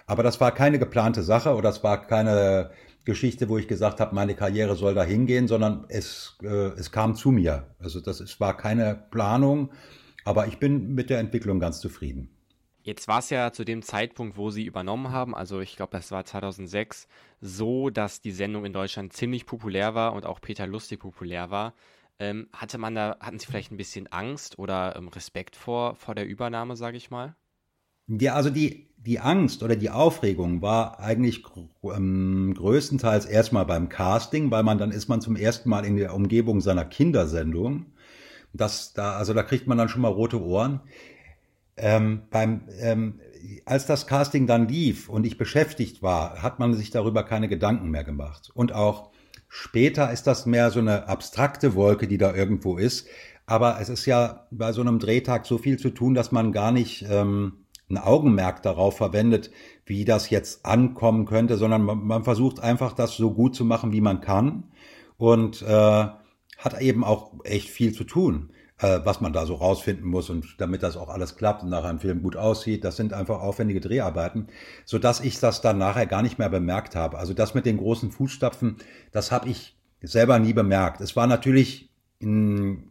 Aber 0.09 0.25
das 0.25 0.41
war 0.41 0.51
keine 0.51 0.81
geplante 0.81 1.23
Sache 1.23 1.55
oder 1.55 1.69
es 1.69 1.85
war 1.85 2.05
keine 2.09 2.73
Geschichte, 3.11 3.49
wo 3.49 3.59
ich 3.59 3.67
gesagt 3.67 3.99
habe, 3.99 4.15
meine 4.15 4.37
Karriere 4.37 4.77
soll 4.77 4.95
da 4.95 5.03
hingehen, 5.03 5.49
sondern 5.49 5.85
es, 5.89 6.39
äh, 6.43 6.47
es 6.79 6.93
kam 6.93 7.17
zu 7.17 7.33
mir. 7.33 7.75
Also 7.81 8.01
das 8.01 8.21
ist, 8.21 8.39
war 8.39 8.57
keine 8.57 8.95
Planung, 9.11 9.71
aber 10.25 10.47
ich 10.47 10.59
bin 10.59 10.95
mit 10.95 11.11
der 11.11 11.19
Entwicklung 11.19 11.59
ganz 11.59 11.81
zufrieden. 11.81 12.31
Jetzt 12.83 13.09
war 13.09 13.19
es 13.19 13.29
ja 13.29 13.53
zu 13.53 13.65
dem 13.65 13.83
Zeitpunkt, 13.83 14.37
wo 14.37 14.51
Sie 14.51 14.65
übernommen 14.65 15.11
haben, 15.11 15.35
also 15.35 15.61
ich 15.61 15.75
glaube, 15.75 15.91
das 15.93 16.13
war 16.13 16.25
2006, 16.25 17.09
so, 17.41 17.91
dass 17.91 18.21
die 18.21 18.31
Sendung 18.31 18.65
in 18.65 18.73
Deutschland 18.73 19.13
ziemlich 19.13 19.45
populär 19.45 19.95
war 19.97 20.13
und 20.13 20.25
auch 20.25 20.41
Peter 20.41 20.69
Lustig 20.69 21.01
populär 21.01 21.51
war. 21.51 21.75
Ähm, 22.21 22.49
hatte 22.55 22.79
man 22.79 22.95
da, 22.95 23.17
hatten 23.21 23.41
Sie 23.41 23.47
vielleicht 23.47 23.73
ein 23.73 23.77
bisschen 23.77 24.07
Angst 24.07 24.57
oder 24.59 24.95
ähm, 24.97 25.09
Respekt 25.09 25.57
vor, 25.57 25.97
vor 25.97 26.15
der 26.15 26.27
Übernahme, 26.27 26.77
sage 26.77 26.97
ich 26.97 27.11
mal? 27.11 27.35
Ja, 28.19 28.35
also 28.35 28.51
die, 28.51 28.89
die 28.99 29.21
Angst 29.21 29.63
oder 29.63 29.77
die 29.77 29.91
Aufregung 29.91 30.63
war 30.63 31.01
eigentlich 31.01 31.45
ähm, 31.83 32.55
größtenteils 32.55 33.27
erstmal 33.27 33.65
beim 33.65 33.89
Casting, 33.89 34.51
weil 34.51 34.63
man 34.63 34.79
dann 34.79 34.91
ist 34.91 35.09
man 35.09 35.21
zum 35.21 35.37
ersten 35.37 35.69
Mal 35.71 35.85
in 35.85 35.97
der 35.97 36.15
Umgebung 36.15 36.61
seiner 36.61 36.85
Kindersendung 36.85 37.87
das 38.53 38.93
da, 38.93 39.13
also 39.13 39.35
da 39.35 39.43
kriegt 39.43 39.67
man 39.67 39.79
dann 39.79 39.89
schon 39.89 40.03
mal 40.03 40.09
rote 40.09 40.43
Ohren. 40.43 40.81
Ähm, 41.77 42.23
beim, 42.31 42.63
ähm, 42.81 43.21
als 43.65 43.87
das 43.87 44.07
Casting 44.07 44.47
dann 44.47 44.69
lief 44.69 45.09
und 45.09 45.25
ich 45.25 45.39
beschäftigt 45.39 46.03
war, 46.03 46.43
hat 46.43 46.59
man 46.59 46.75
sich 46.75 46.91
darüber 46.91 47.23
keine 47.23 47.49
Gedanken 47.49 47.91
mehr 47.91 48.05
gemacht. 48.05 48.51
Und 48.55 48.73
auch 48.73 49.11
später 49.49 50.13
ist 50.13 50.27
das 50.27 50.47
mehr 50.47 50.71
so 50.71 50.81
eine 50.81 51.09
abstrakte 51.09 51.75
Wolke, 51.75 52.07
die 52.07 52.19
da 52.19 52.35
irgendwo 52.35 52.77
ist. 52.77 53.07
Aber 53.47 53.81
es 53.81 53.89
ist 53.89 54.07
ja 54.07 54.47
bei 54.51 54.73
so 54.73 54.81
einem 54.81 54.99
Drehtag 54.99 55.47
so 55.47 55.59
viel 55.59 55.79
zu 55.79 55.91
tun, 55.91 56.15
dass 56.15 56.33
man 56.33 56.53
gar 56.53 56.71
nicht 56.71 57.07
ähm, 57.09 57.60
ein 57.91 57.99
Augenmerk 57.99 58.63
darauf 58.63 58.97
verwendet, 58.97 59.51
wie 59.85 60.05
das 60.05 60.31
jetzt 60.31 60.65
ankommen 60.65 61.27
könnte, 61.27 61.57
sondern 61.57 61.83
man, 61.83 62.07
man 62.07 62.25
versucht 62.25 62.61
einfach, 62.61 62.93
das 62.93 63.17
so 63.17 63.33
gut 63.33 63.55
zu 63.55 63.65
machen, 63.65 63.93
wie 63.93 64.01
man 64.01 64.21
kann. 64.21 64.65
Und 65.19 65.63
äh, 65.63 66.07
hat 66.61 66.81
eben 66.81 67.05
auch 67.05 67.33
echt 67.45 67.69
viel 67.69 67.93
zu 67.93 68.05
tun, 68.05 68.51
äh, 68.79 69.01
was 69.05 69.21
man 69.21 69.33
da 69.33 69.47
so 69.47 69.55
rausfinden 69.55 70.07
muss 70.07 70.31
und 70.31 70.57
damit 70.59 70.83
das 70.83 70.97
auch 70.97 71.09
alles 71.09 71.37
klappt 71.37 71.63
und 71.63 71.71
nachher 71.71 71.89
ein 71.89 71.99
Film 71.99 72.23
gut 72.23 72.37
aussieht. 72.37 72.85
Das 72.85 72.97
sind 72.97 73.13
einfach 73.13 73.41
aufwendige 73.41 73.81
Dreharbeiten, 73.81 74.49
so 74.85 74.99
dass 74.99 75.21
ich 75.21 75.41
das 75.41 75.61
dann 75.61 75.79
nachher 75.79 76.07
gar 76.07 76.23
nicht 76.23 76.39
mehr 76.39 76.51
bemerkt 76.51 76.97
habe. 76.97 77.19
Also 77.19 77.35
das 77.35 77.55
mit 77.55 77.67
den 77.67 77.79
großen 77.79 78.11
Fußstapfen, 78.11 78.77
das 79.11 79.33
habe 79.33 79.49
ich 79.49 79.77
selber 80.03 80.39
nie 80.39 80.53
bemerkt. 80.53 81.01
Es 81.01 81.17
war 81.17 81.27
natürlich 81.27 81.91
in, 82.19 82.90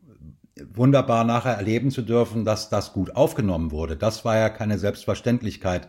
wunderbar 0.74 1.24
nachher 1.24 1.54
erleben 1.54 1.92
zu 1.92 2.02
dürfen, 2.02 2.46
dass 2.46 2.70
das 2.70 2.94
gut 2.94 3.16
aufgenommen 3.16 3.72
wurde. 3.72 3.98
Das 3.98 4.26
war 4.26 4.38
ja 4.38 4.50
keine 4.50 4.78
Selbstverständlichkeit. 4.78 5.88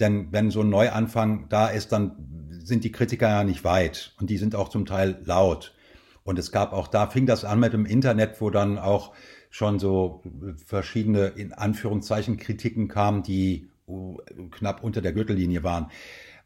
Denn 0.00 0.28
wenn 0.32 0.50
so 0.50 0.62
ein 0.62 0.70
Neuanfang 0.70 1.46
da 1.48 1.68
ist, 1.68 1.92
dann 1.92 2.48
sind 2.64 2.84
die 2.84 2.92
Kritiker 2.92 3.28
ja 3.28 3.44
nicht 3.44 3.64
weit 3.64 4.14
und 4.18 4.30
die 4.30 4.38
sind 4.38 4.54
auch 4.54 4.68
zum 4.68 4.86
Teil 4.86 5.18
laut. 5.24 5.74
Und 6.24 6.38
es 6.38 6.50
gab 6.50 6.72
auch 6.72 6.88
da, 6.88 7.06
fing 7.06 7.26
das 7.26 7.44
an 7.44 7.60
mit 7.60 7.72
dem 7.74 7.84
Internet, 7.84 8.40
wo 8.40 8.50
dann 8.50 8.78
auch 8.78 9.12
schon 9.50 9.78
so 9.78 10.22
verschiedene, 10.66 11.26
in 11.26 11.52
Anführungszeichen, 11.52 12.38
Kritiken 12.38 12.88
kamen, 12.88 13.22
die 13.22 13.68
knapp 14.50 14.82
unter 14.82 15.02
der 15.02 15.12
Gürtellinie 15.12 15.62
waren. 15.62 15.90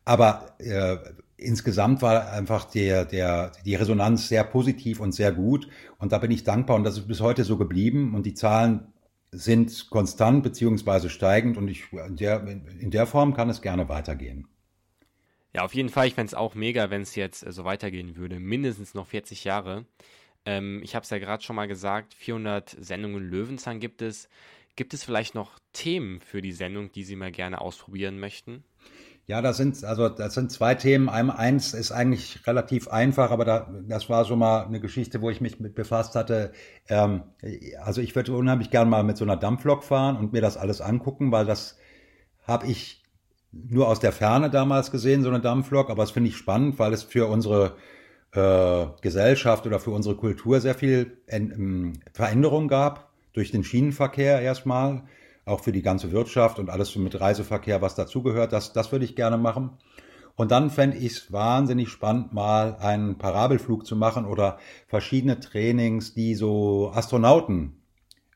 Aber 0.04 0.56
äh, 0.58 0.96
insgesamt 1.38 2.02
war 2.02 2.32
einfach 2.32 2.64
der, 2.64 3.04
der, 3.04 3.52
die 3.64 3.76
Resonanz 3.76 4.28
sehr 4.28 4.44
positiv 4.44 5.00
und 5.00 5.12
sehr 5.12 5.32
gut. 5.32 5.68
Und 5.98 6.12
da 6.12 6.18
bin 6.18 6.30
ich 6.30 6.44
dankbar 6.44 6.76
und 6.76 6.84
das 6.84 6.98
ist 6.98 7.08
bis 7.08 7.20
heute 7.20 7.44
so 7.44 7.56
geblieben. 7.56 8.14
Und 8.14 8.26
die 8.26 8.34
Zahlen 8.34 8.92
sind 9.30 9.88
konstant 9.90 10.42
beziehungsweise 10.42 11.08
steigend 11.08 11.56
und 11.56 11.68
ich, 11.68 11.92
in, 11.92 12.16
der, 12.16 12.46
in 12.46 12.90
der 12.90 13.06
Form 13.06 13.34
kann 13.34 13.48
es 13.48 13.62
gerne 13.62 13.88
weitergehen. 13.88 14.48
Ja, 15.54 15.64
auf 15.64 15.74
jeden 15.74 15.88
Fall. 15.88 16.06
Ich 16.06 16.14
fände 16.14 16.28
es 16.28 16.34
auch 16.34 16.54
mega, 16.54 16.90
wenn 16.90 17.02
es 17.02 17.14
jetzt 17.14 17.46
äh, 17.46 17.52
so 17.52 17.64
weitergehen 17.64 18.16
würde. 18.16 18.38
Mindestens 18.38 18.94
noch 18.94 19.06
40 19.06 19.44
Jahre. 19.44 19.86
Ähm, 20.44 20.80
ich 20.82 20.94
habe 20.94 21.04
es 21.04 21.10
ja 21.10 21.18
gerade 21.18 21.42
schon 21.42 21.56
mal 21.56 21.68
gesagt, 21.68 22.14
400 22.14 22.76
Sendungen 22.80 23.22
Löwenzahn 23.22 23.80
gibt 23.80 24.02
es. 24.02 24.28
Gibt 24.76 24.94
es 24.94 25.02
vielleicht 25.02 25.34
noch 25.34 25.58
Themen 25.72 26.20
für 26.20 26.42
die 26.42 26.52
Sendung, 26.52 26.92
die 26.92 27.02
Sie 27.02 27.16
mal 27.16 27.32
gerne 27.32 27.60
ausprobieren 27.60 28.20
möchten? 28.20 28.62
Ja, 29.28 29.42
das 29.42 29.58
sind, 29.58 29.84
also, 29.84 30.08
das 30.08 30.32
sind 30.32 30.50
zwei 30.50 30.74
Themen. 30.74 31.10
Eins 31.10 31.74
ist 31.74 31.92
eigentlich 31.92 32.46
relativ 32.46 32.88
einfach, 32.88 33.30
aber 33.30 33.44
da, 33.44 33.68
das 33.86 34.08
war 34.08 34.24
schon 34.24 34.38
mal 34.38 34.64
eine 34.64 34.80
Geschichte, 34.80 35.20
wo 35.20 35.28
ich 35.28 35.42
mich 35.42 35.60
mit 35.60 35.74
befasst 35.74 36.14
hatte. 36.14 36.50
Ähm, 36.88 37.24
also 37.84 38.00
ich 38.00 38.16
würde 38.16 38.32
unheimlich 38.34 38.70
gern 38.70 38.88
mal 38.88 39.04
mit 39.04 39.18
so 39.18 39.24
einer 39.26 39.36
Dampflok 39.36 39.84
fahren 39.84 40.16
und 40.16 40.32
mir 40.32 40.40
das 40.40 40.56
alles 40.56 40.80
angucken, 40.80 41.30
weil 41.30 41.44
das 41.44 41.76
habe 42.46 42.68
ich 42.68 43.02
nur 43.52 43.88
aus 43.88 44.00
der 44.00 44.12
Ferne 44.12 44.48
damals 44.48 44.90
gesehen, 44.90 45.22
so 45.22 45.28
eine 45.28 45.40
Dampflok, 45.40 45.90
aber 45.90 46.02
das 46.04 46.10
finde 46.12 46.30
ich 46.30 46.36
spannend, 46.38 46.78
weil 46.78 46.94
es 46.94 47.02
für 47.02 47.28
unsere 47.28 47.76
äh, 48.32 48.86
Gesellschaft 49.02 49.66
oder 49.66 49.78
für 49.78 49.90
unsere 49.90 50.16
Kultur 50.16 50.60
sehr 50.60 50.74
viel 50.74 51.18
ähm, 51.28 51.94
Veränderung 52.14 52.68
gab, 52.68 53.10
durch 53.34 53.50
den 53.50 53.62
Schienenverkehr 53.64 54.40
erstmal, 54.40 55.02
auch 55.48 55.60
für 55.60 55.72
die 55.72 55.82
ganze 55.82 56.12
Wirtschaft 56.12 56.58
und 56.58 56.70
alles 56.70 56.94
mit 56.96 57.20
Reiseverkehr, 57.20 57.82
was 57.82 57.94
dazugehört, 57.94 58.52
das, 58.52 58.72
das 58.72 58.92
würde 58.92 59.04
ich 59.04 59.16
gerne 59.16 59.38
machen. 59.38 59.70
Und 60.36 60.52
dann 60.52 60.70
fände 60.70 60.96
ich 60.96 61.12
es 61.12 61.32
wahnsinnig 61.32 61.88
spannend, 61.88 62.32
mal 62.32 62.76
einen 62.76 63.18
Parabelflug 63.18 63.84
zu 63.84 63.96
machen 63.96 64.24
oder 64.24 64.58
verschiedene 64.86 65.40
Trainings, 65.40 66.14
die 66.14 66.36
so 66.36 66.92
Astronauten 66.94 67.82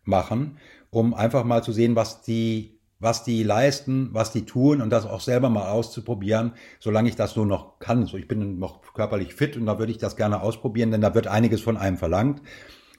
machen, 0.05 0.59
um 0.91 1.15
einfach 1.15 1.45
mal 1.45 1.63
zu 1.63 1.71
sehen, 1.71 1.95
was 1.95 2.23
die 2.23 2.73
was 3.03 3.25
die 3.25 3.43
leisten, 3.43 4.11
was 4.13 4.31
die 4.31 4.47
tun 4.47 4.81
und 4.81 4.91
das 4.91 5.07
auch 5.07 5.21
selber 5.21 5.51
mal 5.51 5.69
auszuprobieren, 5.69 6.53
solange 6.79 7.09
ich 7.09 7.17
das 7.17 7.33
so 7.33 7.45
noch 7.45 7.81
kann. 7.81 8.07
So, 8.07 8.17
ich 8.17 8.29
bin 8.29 8.61
noch 8.61 8.95
körperlich 8.95 9.35
fit 9.35 9.57
und 9.57 9.67
da 9.67 9.81
würde 9.81 9.91
ich 9.91 9.99
das 9.99 10.15
gerne 10.15 10.41
ausprobieren, 10.41 10.93
denn 10.93 11.01
da 11.01 11.13
wird 11.13 11.27
einiges 11.27 11.61
von 11.61 11.77
einem 11.77 11.97
verlangt. 11.97 12.43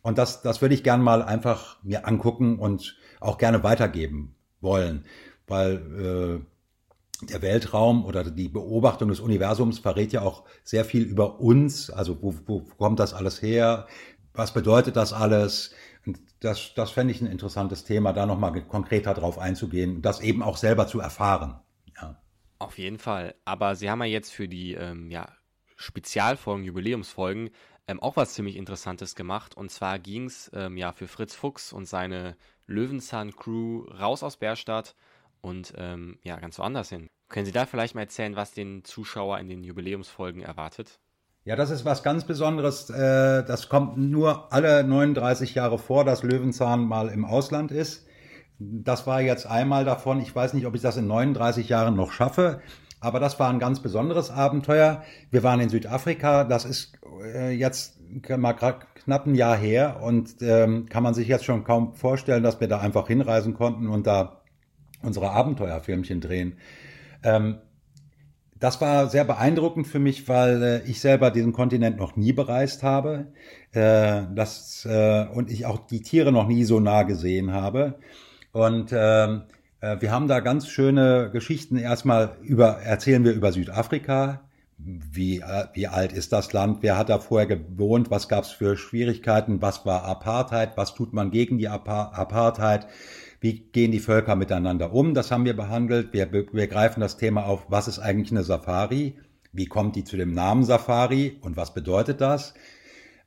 Und 0.01 0.17
das, 0.17 0.41
das 0.41 0.62
würde 0.62 0.75
ich 0.75 0.84
gerne 0.84 1.01
mal 1.01 1.24
einfach 1.24 1.77
mir 1.84 2.05
angucken 2.05 2.60
und 2.60 2.98
auch 3.24 3.38
gerne 3.38 3.63
weitergeben 3.63 4.36
wollen, 4.62 5.06
weil 5.48 6.42
äh, 6.42 7.25
der 7.25 7.42
Weltraum 7.42 8.06
oder 8.06 8.24
die 8.24 8.50
Beobachtung 8.50 9.10
des 9.10 9.20
Universums 9.20 9.80
verrät 9.80 10.13
ja 10.13 10.22
auch 10.22 10.44
sehr 10.63 10.86
viel 10.86 11.03
über 11.03 11.39
uns. 11.39 11.89
Also 11.89 12.22
wo, 12.22 12.36
wo 12.46 12.60
kommt 12.77 13.00
das 13.00 13.13
alles 13.13 13.42
her? 13.42 13.88
Was 14.34 14.53
bedeutet 14.53 14.96
das 14.96 15.13
alles? 15.13 15.74
Und 16.06 16.20
das, 16.39 16.74
das 16.75 16.92
fände 16.92 17.13
ich 17.13 17.22
ein 17.22 17.27
interessantes 17.27 17.86
Thema, 17.86 18.13
da 18.13 18.25
nochmal 18.25 18.62
konkreter 18.68 19.13
drauf 19.13 19.38
einzugehen, 19.38 20.01
das 20.01 20.20
eben 20.22 20.44
auch 20.44 20.58
selber 20.58 20.88
zu 20.88 21.00
erfahren. 21.00 21.60
Ja. 21.96 22.22
Auf 22.60 22.77
jeden 22.77 23.00
Fall. 23.00 23.36
Aber 23.46 23.75
Sie 23.75 23.89
haben 23.89 24.00
ja 24.01 24.08
jetzt 24.08 24.32
für 24.32 24.48
die 24.48 24.74
ähm, 24.74 25.10
ja, 25.12 25.30
Spezialfolgen, 25.75 26.63
Jubiläumsfolgen 26.65 27.51
ähm, 27.88 28.00
auch 28.00 28.16
was 28.16 28.34
ziemlich 28.34 28.56
Interessantes 28.56 29.16
gemacht. 29.16 29.56
Und 29.56 29.72
zwar 29.72 30.00
ging 30.00 30.25
es 30.25 30.50
ähm, 30.54 30.78
ja 30.78 30.92
für 30.92 31.08
Fritz 31.08 31.36
Fuchs 31.36 31.74
und 31.74 31.86
seine 31.86 32.36
Löwenzahn-Crew 32.68 33.86
raus 34.00 34.24
aus 34.24 34.38
Bärstadt 34.38 34.96
und 35.42 35.74
ähm, 35.78 36.18
ja, 36.24 36.40
ganz 36.40 36.58
woanders 36.60 36.90
hin. 36.90 37.10
Können 37.30 37.46
Sie 37.46 37.52
da 37.52 37.66
vielleicht 37.66 37.96
mal 37.96 38.02
erzählen, 38.02 38.36
was 38.36 38.52
den 38.52 38.84
Zuschauer 38.84 39.40
in 39.40 39.50
den 39.50 39.63
Jubiläumsfolgen 39.63 40.42
erwartet? 40.42 41.00
Ja, 41.46 41.58
das 41.58 41.72
ist 41.72 41.84
was 41.84 42.04
ganz 42.04 42.25
Besonderes. 42.25 42.90
Äh, 42.90 43.44
das 43.44 43.68
kommt 43.68 43.98
nur 43.98 44.54
alle 44.54 44.84
39 44.84 45.56
Jahre 45.56 45.78
vor, 45.78 46.06
dass 46.06 46.24
Löwenzahn 46.24 46.86
mal 46.86 47.10
im 47.10 47.25
Ausland 47.25 47.72
ist. 47.72 48.08
Das 48.60 49.08
war 49.08 49.22
jetzt 49.22 49.46
einmal 49.46 49.84
davon. 49.84 50.22
Ich 50.22 50.34
weiß 50.34 50.54
nicht, 50.54 50.66
ob 50.66 50.75
ich 50.75 50.82
das 50.82 50.96
in 50.96 51.08
39 51.08 51.68
Jahren 51.68 51.96
noch 51.96 52.12
schaffe. 52.13 52.62
Aber 53.04 53.20
das 53.20 53.38
war 53.38 53.50
ein 53.50 53.60
ganz 53.60 53.82
besonderes 53.82 54.32
Abenteuer. 54.32 55.04
Wir 55.30 55.44
waren 55.44 55.60
in 55.60 55.68
Südafrika. 55.68 56.46
Das 56.46 56.64
ist 56.64 56.94
äh, 57.22 57.52
jetzt 57.52 58.00
mal 58.30 58.54
knapp 58.54 59.26
ein 59.28 59.36
Jahr 59.36 59.58
her 59.58 60.00
und 60.02 60.42
ähm, 60.42 60.86
kann 60.88 61.04
man 61.04 61.14
sich 61.14 61.28
jetzt 61.28 61.44
schon 61.44 61.66
kaum 61.66 61.96
vorstellen, 61.96 62.44
dass 62.44 62.62
wir 62.62 62.70
da 62.70 62.80
einfach 62.80 63.08
hinreisen 63.08 63.56
konnten 63.56 63.88
und 63.88 64.08
da 64.08 64.42
unsere 65.02 65.32
Abenteuerfilmchen 65.32 66.22
drehen. 66.22 66.56
Ähm, 67.24 67.58
das 68.58 68.80
war 68.80 69.10
sehr 69.10 69.26
beeindruckend 69.26 69.86
für 69.86 70.00
mich, 70.00 70.30
weil 70.30 70.64
äh, 70.64 70.90
ich 70.90 71.02
selber 71.02 71.30
diesen 71.30 71.52
Kontinent 71.52 71.98
noch 71.98 72.16
nie 72.16 72.32
bereist 72.32 72.84
habe 72.84 73.34
äh, 73.74 74.22
das, 74.34 74.88
äh, 74.90 75.26
und 75.28 75.52
ich 75.52 75.66
auch 75.66 75.86
die 75.88 76.04
Tiere 76.04 76.32
noch 76.32 76.48
nie 76.48 76.64
so 76.64 76.80
nah 76.80 77.04
gesehen 77.04 77.52
habe. 77.52 78.00
Und 78.54 78.94
äh, 78.94 79.40
wir 80.00 80.12
haben 80.12 80.28
da 80.28 80.40
ganz 80.40 80.68
schöne 80.68 81.30
Geschichten. 81.32 81.78
Erstmal 81.78 82.38
über, 82.42 82.78
erzählen 82.82 83.24
wir 83.25 83.34
über 83.34 83.52
Südafrika. 83.52 84.42
Wie, 84.78 85.40
äh, 85.40 85.66
wie 85.74 85.88
alt 85.88 86.13
ist 86.13 86.34
das 86.34 86.52
Land? 86.54 86.80
Wer 86.82 86.98
hat 86.98 87.10
da 87.10 87.20
vorher 87.20 87.48
gewohnt? 87.48 88.10
Was 88.10 88.28
gab 88.28 88.44
es 88.44 88.52
für 88.52 88.75
Schwierigkeiten? 88.75 89.62
Was 89.62 89.86
war 89.86 90.04
Apartheid? 90.04 90.78
Was 90.78 90.96
tut 90.96 91.13
man 91.13 91.32
gegen 91.32 91.58
die 91.58 91.68
Apartheid? 91.68 92.88
Wie 93.40 93.60
gehen 93.60 93.92
die 93.92 94.00
Völker 94.00 94.36
miteinander 94.36 94.94
um? 94.94 95.13
Das 95.13 95.32
haben 95.32 95.46
wir 95.46 95.56
behandelt. 95.56 96.13
Wir, 96.13 96.32
wir 96.32 96.68
greifen 96.68 97.02
das 97.02 97.18
Thema 97.18 97.46
auf, 97.46 97.66
was 97.70 97.88
ist 97.88 98.00
eigentlich 98.00 98.32
eine 98.32 98.44
Safari? 98.44 99.18
Wie 99.52 99.66
kommt 99.66 99.96
die 99.96 100.04
zu 100.04 100.18
dem 100.18 100.34
Namen 100.34 100.63
Safari 100.63 101.38
und 101.42 101.58
was 101.58 101.74
bedeutet 101.74 102.22
das? 102.22 102.54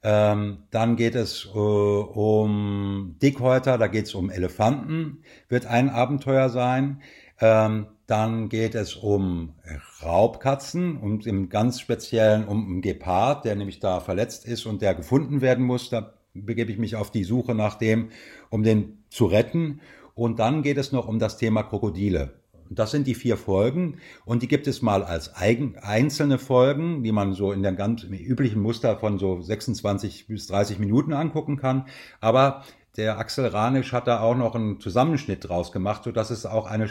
Ähm, 0.08 0.58
dann 0.70 0.94
geht 0.94 1.16
es 1.16 1.48
äh, 1.52 1.58
um 1.58 3.16
Dickhäuter, 3.20 3.76
da 3.76 3.88
geht 3.88 4.04
es 4.04 4.14
um 4.14 4.30
Elefanten, 4.30 5.24
wird 5.48 5.66
ein 5.66 5.90
Abenteuer 5.90 6.48
sein. 6.48 7.02
Ähm, 7.40 7.88
dann 8.06 8.48
geht 8.48 8.76
es 8.76 8.94
um 8.94 9.54
Raubkatzen 10.00 10.96
und 10.96 11.26
im 11.26 11.48
ganz 11.48 11.80
speziellen 11.80 12.46
um 12.46 12.64
einen 12.66 12.82
Gepard, 12.82 13.44
der 13.44 13.56
nämlich 13.56 13.80
da 13.80 13.98
verletzt 13.98 14.46
ist 14.46 14.64
und 14.64 14.80
der 14.80 14.94
gefunden 14.94 15.40
werden 15.40 15.64
muss. 15.64 15.90
Da 15.90 16.14
begebe 16.34 16.70
ich 16.70 16.78
mich 16.78 16.94
auf 16.94 17.10
die 17.10 17.24
Suche 17.24 17.56
nach 17.56 17.74
dem, 17.74 18.10
um 18.48 18.62
den 18.62 19.02
zu 19.10 19.26
retten. 19.26 19.80
Und 20.14 20.38
dann 20.38 20.62
geht 20.62 20.78
es 20.78 20.92
noch 20.92 21.08
um 21.08 21.18
das 21.18 21.36
Thema 21.36 21.64
Krokodile. 21.64 22.34
Das 22.70 22.90
sind 22.90 23.06
die 23.06 23.14
vier 23.14 23.36
Folgen 23.36 23.98
und 24.24 24.42
die 24.42 24.48
gibt 24.48 24.66
es 24.66 24.82
mal 24.82 25.02
als 25.02 25.34
eigen, 25.34 25.76
einzelne 25.78 26.38
Folgen, 26.38 27.02
die 27.02 27.12
man 27.12 27.32
so 27.32 27.52
in 27.52 27.62
dem 27.62 27.76
ganz 27.76 28.04
üblichen 28.04 28.60
Muster 28.60 28.98
von 28.98 29.18
so 29.18 29.40
26 29.40 30.26
bis 30.26 30.46
30 30.46 30.78
Minuten 30.78 31.12
angucken 31.12 31.56
kann. 31.56 31.86
Aber 32.20 32.64
der 32.96 33.18
Axel 33.18 33.46
Ranisch 33.46 33.92
hat 33.92 34.06
da 34.06 34.20
auch 34.20 34.36
noch 34.36 34.54
einen 34.54 34.80
Zusammenschnitt 34.80 35.48
draus 35.48 35.72
gemacht, 35.72 36.04
so 36.04 36.12
dass 36.12 36.30
es 36.30 36.46
auch 36.46 36.66
eine 36.66 36.88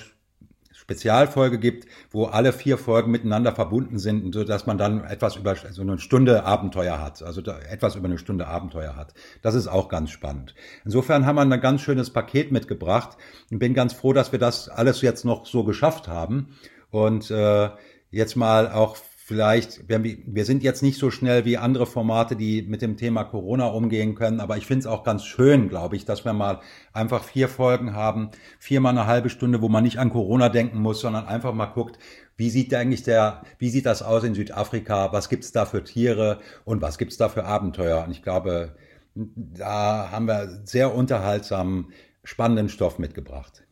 Spezialfolge 0.75 1.57
gibt, 1.57 1.87
wo 2.11 2.25
alle 2.25 2.51
vier 2.51 2.77
Folgen 2.77 3.09
miteinander 3.09 3.53
verbunden 3.53 3.97
sind, 3.97 4.33
so 4.33 4.43
dass 4.43 4.65
man 4.65 4.77
dann 4.77 5.05
etwas 5.05 5.37
über 5.37 5.55
so 5.55 5.81
eine 5.81 5.97
Stunde 5.99 6.43
Abenteuer 6.43 6.99
hat, 6.99 7.23
also 7.23 7.41
etwas 7.41 7.95
über 7.95 8.05
eine 8.05 8.17
Stunde 8.17 8.47
Abenteuer 8.47 8.95
hat. 8.95 9.13
Das 9.41 9.55
ist 9.55 9.67
auch 9.67 9.87
ganz 9.87 10.11
spannend. 10.11 10.53
Insofern 10.83 11.25
haben 11.25 11.35
wir 11.35 11.41
ein 11.41 11.61
ganz 11.61 11.81
schönes 11.81 12.11
Paket 12.11 12.51
mitgebracht 12.51 13.17
und 13.49 13.59
bin 13.59 13.73
ganz 13.73 13.93
froh, 13.93 14.13
dass 14.13 14.31
wir 14.31 14.39
das 14.39 14.67
alles 14.69 15.01
jetzt 15.01 15.23
noch 15.23 15.45
so 15.45 15.63
geschafft 15.63 16.07
haben 16.07 16.55
und 16.91 17.31
äh, 17.31 17.69
jetzt 18.11 18.35
mal 18.35 18.69
auch 18.69 18.97
vielleicht, 19.27 19.89
wir 19.89 20.45
sind 20.45 20.61
jetzt 20.61 20.83
nicht 20.83 20.99
so 20.99 21.09
schnell 21.09 21.45
wie 21.45 21.57
andere 21.57 21.87
Formate, 21.87 22.35
die 22.35 22.61
mit 22.61 22.83
dem 22.83 22.95
Thema 22.95 23.23
Corona 23.23 23.65
umgehen 23.65 24.13
können, 24.13 24.39
aber 24.39 24.55
ich 24.57 24.67
finde 24.67 24.81
es 24.81 24.85
auch 24.85 25.03
ganz 25.03 25.25
schön, 25.25 25.67
glaube 25.67 25.95
ich, 25.95 26.05
dass 26.05 26.25
wir 26.25 26.33
mal 26.33 26.61
einfach 26.93 27.23
vier 27.23 27.49
Folgen 27.49 27.95
haben, 27.95 28.29
viermal 28.59 28.91
eine 28.91 29.07
halbe 29.07 29.31
Stunde, 29.31 29.63
wo 29.63 29.67
man 29.67 29.83
nicht 29.83 29.97
an 29.97 30.11
Corona 30.11 30.49
denken 30.49 30.79
muss, 30.79 30.99
sondern 31.01 31.25
einfach 31.25 31.55
mal 31.55 31.65
guckt, 31.65 31.97
wie 32.37 32.51
sieht 32.51 32.71
eigentlich 32.75 33.01
der, 33.01 33.41
wie 33.57 33.69
sieht 33.69 33.87
das 33.87 34.03
aus 34.03 34.23
in 34.23 34.35
Südafrika, 34.35 35.11
was 35.11 35.27
gibt's 35.27 35.51
da 35.51 35.65
für 35.65 35.83
Tiere 35.83 36.39
und 36.63 36.83
was 36.83 36.99
gibt's 36.99 37.17
da 37.17 37.27
für 37.27 37.45
Abenteuer? 37.45 38.03
Und 38.05 38.11
ich 38.11 38.21
glaube, 38.21 38.75
da 39.15 40.11
haben 40.11 40.27
wir 40.27 40.61
sehr 40.65 40.93
unterhaltsamen, 40.93 41.91
spannenden 42.23 42.69
Stoff 42.69 42.99
mitgebracht. 42.99 43.64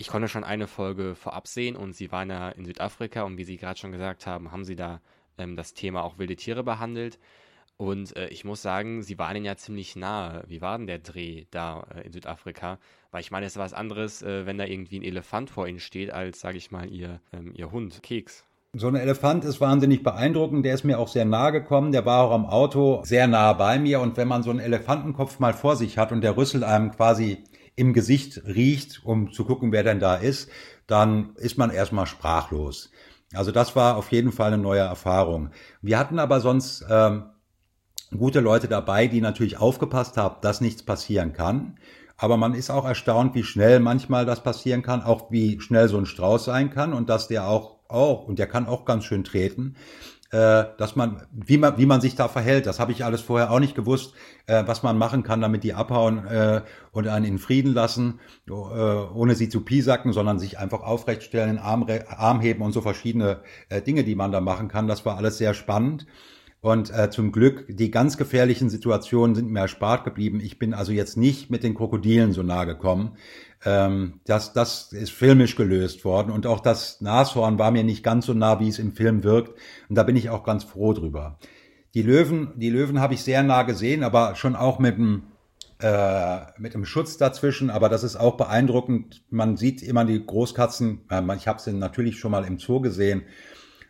Ich 0.00 0.06
konnte 0.06 0.28
schon 0.28 0.44
eine 0.44 0.68
Folge 0.68 1.16
vorab 1.16 1.48
sehen 1.48 1.74
und 1.74 1.92
Sie 1.92 2.12
waren 2.12 2.30
ja 2.30 2.50
in 2.50 2.64
Südafrika 2.64 3.24
und 3.24 3.36
wie 3.36 3.42
Sie 3.42 3.56
gerade 3.56 3.80
schon 3.80 3.90
gesagt 3.90 4.28
haben, 4.28 4.52
haben 4.52 4.64
Sie 4.64 4.76
da 4.76 5.00
ähm, 5.38 5.56
das 5.56 5.74
Thema 5.74 6.04
auch 6.04 6.18
wilde 6.18 6.36
Tiere 6.36 6.62
behandelt. 6.62 7.18
Und 7.76 8.16
äh, 8.16 8.28
ich 8.28 8.44
muss 8.44 8.62
sagen, 8.62 9.02
Sie 9.02 9.18
waren 9.18 9.44
ja 9.44 9.56
ziemlich 9.56 9.96
nahe. 9.96 10.44
Wie 10.46 10.60
war 10.60 10.78
denn 10.78 10.86
der 10.86 11.00
Dreh 11.00 11.46
da 11.50 11.84
äh, 11.96 12.06
in 12.06 12.12
Südafrika? 12.12 12.78
Weil 13.10 13.22
ich 13.22 13.32
meine, 13.32 13.46
es 13.46 13.54
ist 13.54 13.58
was 13.58 13.72
anderes, 13.72 14.22
äh, 14.22 14.46
wenn 14.46 14.56
da 14.56 14.66
irgendwie 14.66 15.00
ein 15.00 15.02
Elefant 15.02 15.50
vor 15.50 15.66
Ihnen 15.66 15.80
steht, 15.80 16.12
als, 16.12 16.38
sage 16.38 16.58
ich 16.58 16.70
mal, 16.70 16.88
Ihr, 16.88 17.20
ähm, 17.32 17.52
Ihr 17.56 17.72
Hund, 17.72 18.00
Keks. 18.04 18.44
So 18.74 18.86
ein 18.86 18.94
Elefant 18.94 19.44
ist 19.44 19.60
wahnsinnig 19.60 20.04
beeindruckend. 20.04 20.64
Der 20.64 20.74
ist 20.74 20.84
mir 20.84 21.00
auch 21.00 21.08
sehr 21.08 21.24
nahe 21.24 21.50
gekommen. 21.50 21.90
Der 21.90 22.06
war 22.06 22.22
auch 22.22 22.32
am 22.32 22.46
Auto 22.46 23.00
sehr 23.02 23.26
nah 23.26 23.52
bei 23.54 23.80
mir. 23.80 23.98
Und 23.98 24.16
wenn 24.16 24.28
man 24.28 24.44
so 24.44 24.50
einen 24.50 24.60
Elefantenkopf 24.60 25.40
mal 25.40 25.54
vor 25.54 25.74
sich 25.74 25.98
hat 25.98 26.12
und 26.12 26.20
der 26.20 26.36
Rüssel 26.36 26.62
einem 26.62 26.92
quasi 26.92 27.42
im 27.78 27.92
Gesicht 27.92 28.42
riecht, 28.46 29.04
um 29.04 29.32
zu 29.32 29.44
gucken, 29.44 29.72
wer 29.72 29.84
denn 29.84 30.00
da 30.00 30.16
ist, 30.16 30.50
dann 30.86 31.34
ist 31.36 31.58
man 31.58 31.70
erstmal 31.70 32.06
sprachlos. 32.06 32.90
Also 33.34 33.52
das 33.52 33.76
war 33.76 33.96
auf 33.96 34.10
jeden 34.10 34.32
Fall 34.32 34.52
eine 34.52 34.62
neue 34.62 34.80
Erfahrung. 34.80 35.50
Wir 35.82 35.98
hatten 35.98 36.18
aber 36.18 36.40
sonst 36.40 36.84
ähm, 36.90 37.24
gute 38.16 38.40
Leute 38.40 38.68
dabei, 38.68 39.06
die 39.06 39.20
natürlich 39.20 39.58
aufgepasst 39.58 40.16
haben, 40.16 40.36
dass 40.40 40.60
nichts 40.60 40.82
passieren 40.82 41.32
kann. 41.32 41.78
Aber 42.16 42.36
man 42.36 42.54
ist 42.54 42.70
auch 42.70 42.84
erstaunt, 42.84 43.34
wie 43.34 43.44
schnell 43.44 43.78
manchmal 43.80 44.26
das 44.26 44.42
passieren 44.42 44.82
kann, 44.82 45.02
auch 45.02 45.30
wie 45.30 45.60
schnell 45.60 45.88
so 45.88 45.98
ein 45.98 46.06
Strauß 46.06 46.46
sein 46.46 46.70
kann 46.70 46.92
und 46.92 47.08
dass 47.08 47.28
der 47.28 47.46
auch, 47.46 47.76
auch, 47.88 48.26
und 48.26 48.38
der 48.38 48.48
kann 48.48 48.66
auch 48.66 48.84
ganz 48.84 49.04
schön 49.04 49.24
treten 49.24 49.76
äh, 50.30 50.64
dass 50.76 50.94
man, 50.94 51.26
wie 51.32 51.56
man, 51.56 51.78
wie 51.78 51.86
man 51.86 52.00
sich 52.00 52.14
da 52.14 52.28
verhält. 52.28 52.66
Das 52.66 52.80
habe 52.80 52.92
ich 52.92 53.04
alles 53.04 53.22
vorher 53.22 53.50
auch 53.50 53.60
nicht 53.60 53.74
gewusst, 53.74 54.14
äh, 54.46 54.62
was 54.66 54.82
man 54.82 54.98
machen 54.98 55.22
kann, 55.22 55.40
damit 55.40 55.64
die 55.64 55.74
abhauen 55.74 56.26
äh, 56.26 56.62
und 56.92 57.08
einen 57.08 57.24
in 57.24 57.38
Frieden 57.38 57.72
lassen, 57.72 58.20
äh, 58.46 58.52
ohne 58.52 59.34
sie 59.34 59.48
zu 59.48 59.62
piesacken, 59.62 60.12
sondern 60.12 60.38
sich 60.38 60.58
einfach 60.58 60.82
aufrecht 60.82 61.22
stellen, 61.22 61.58
Arm, 61.58 61.86
Arm 62.08 62.40
heben 62.40 62.62
und 62.62 62.72
so 62.72 62.82
verschiedene 62.82 63.40
äh, 63.70 63.80
Dinge, 63.80 64.04
die 64.04 64.14
man 64.14 64.32
da 64.32 64.40
machen 64.40 64.68
kann. 64.68 64.86
Das 64.86 65.06
war 65.06 65.16
alles 65.16 65.38
sehr 65.38 65.54
spannend. 65.54 66.06
Und 66.60 66.92
äh, 66.92 67.08
zum 67.08 67.30
Glück, 67.30 67.66
die 67.68 67.90
ganz 67.90 68.16
gefährlichen 68.16 68.68
Situationen 68.68 69.36
sind 69.36 69.50
mir 69.50 69.60
erspart 69.60 70.04
geblieben. 70.04 70.40
Ich 70.40 70.58
bin 70.58 70.74
also 70.74 70.90
jetzt 70.90 71.16
nicht 71.16 71.50
mit 71.50 71.62
den 71.62 71.74
Krokodilen 71.74 72.32
so 72.32 72.42
nahe 72.42 72.66
gekommen. 72.66 73.16
Ähm, 73.64 74.20
das, 74.24 74.52
das 74.52 74.92
ist 74.92 75.10
filmisch 75.10 75.56
gelöst 75.56 76.04
worden. 76.04 76.30
Und 76.30 76.46
auch 76.46 76.60
das 76.60 77.00
Nashorn 77.00 77.58
war 77.58 77.70
mir 77.70 77.84
nicht 77.84 78.02
ganz 78.02 78.26
so 78.26 78.34
nah, 78.34 78.60
wie 78.60 78.68
es 78.68 78.78
im 78.78 78.92
Film 78.92 79.24
wirkt. 79.24 79.58
Und 79.88 79.96
da 79.96 80.02
bin 80.02 80.16
ich 80.16 80.30
auch 80.30 80.44
ganz 80.44 80.64
froh 80.64 80.92
drüber. 80.92 81.38
Die 81.94 82.02
Löwen, 82.02 82.52
die 82.56 82.70
Löwen 82.70 83.00
habe 83.00 83.14
ich 83.14 83.22
sehr 83.22 83.42
nah 83.42 83.62
gesehen, 83.62 84.04
aber 84.04 84.34
schon 84.34 84.54
auch 84.54 84.78
mit 84.78 84.96
dem 84.98 85.22
äh, 85.80 86.40
mit 86.58 86.74
dem 86.74 86.84
Schutz 86.84 87.18
dazwischen, 87.18 87.70
aber 87.70 87.88
das 87.88 88.02
ist 88.02 88.16
auch 88.16 88.36
beeindruckend. 88.36 89.22
Man 89.30 89.56
sieht 89.56 89.80
immer 89.80 90.04
die 90.04 90.24
Großkatzen, 90.24 91.02
ich 91.36 91.46
habe 91.46 91.60
sie 91.60 91.72
natürlich 91.72 92.18
schon 92.18 92.32
mal 92.32 92.44
im 92.44 92.58
Zoo 92.58 92.80
gesehen, 92.80 93.22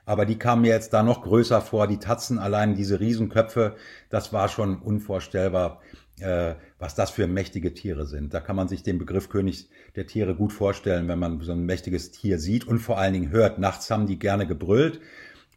aber 0.04 0.26
die 0.26 0.38
kamen 0.38 0.62
mir 0.62 0.68
jetzt 0.68 0.92
da 0.92 1.02
noch 1.02 1.22
größer 1.22 1.60
vor. 1.60 1.86
Die 1.86 1.98
Tatzen 1.98 2.38
allein, 2.38 2.74
diese 2.74 3.00
Riesenköpfe, 3.00 3.76
das 4.10 4.32
war 4.32 4.48
schon 4.48 4.80
unvorstellbar. 4.80 5.80
Äh, 6.20 6.54
was 6.78 6.94
das 6.94 7.10
für 7.10 7.26
mächtige 7.26 7.74
Tiere 7.74 8.06
sind. 8.06 8.34
Da 8.34 8.40
kann 8.40 8.56
man 8.56 8.68
sich 8.68 8.82
den 8.82 8.98
Begriff 8.98 9.28
König 9.28 9.68
der 9.96 10.06
Tiere 10.06 10.34
gut 10.34 10.52
vorstellen, 10.52 11.08
wenn 11.08 11.18
man 11.18 11.40
so 11.40 11.52
ein 11.52 11.64
mächtiges 11.64 12.10
Tier 12.10 12.38
sieht 12.38 12.66
und 12.66 12.78
vor 12.78 12.98
allen 12.98 13.12
Dingen 13.12 13.30
hört. 13.30 13.58
Nachts 13.58 13.90
haben 13.90 14.06
die 14.06 14.18
gerne 14.18 14.46
gebrüllt, 14.46 15.00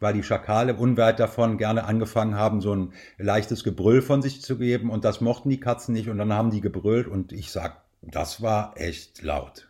weil 0.00 0.14
die 0.14 0.22
Schakale 0.22 0.74
unweit 0.74 1.20
davon 1.20 1.58
gerne 1.58 1.84
angefangen 1.84 2.34
haben, 2.34 2.60
so 2.60 2.74
ein 2.74 2.92
leichtes 3.18 3.64
Gebrüll 3.64 4.02
von 4.02 4.22
sich 4.22 4.42
zu 4.42 4.58
geben 4.58 4.90
und 4.90 5.04
das 5.04 5.20
mochten 5.20 5.50
die 5.50 5.60
Katzen 5.60 5.94
nicht 5.94 6.08
und 6.08 6.18
dann 6.18 6.32
haben 6.32 6.50
die 6.50 6.60
gebrüllt 6.60 7.06
und 7.06 7.32
ich 7.32 7.50
sag, 7.50 7.82
das 8.02 8.42
war 8.42 8.74
echt 8.76 9.22
laut. 9.22 9.68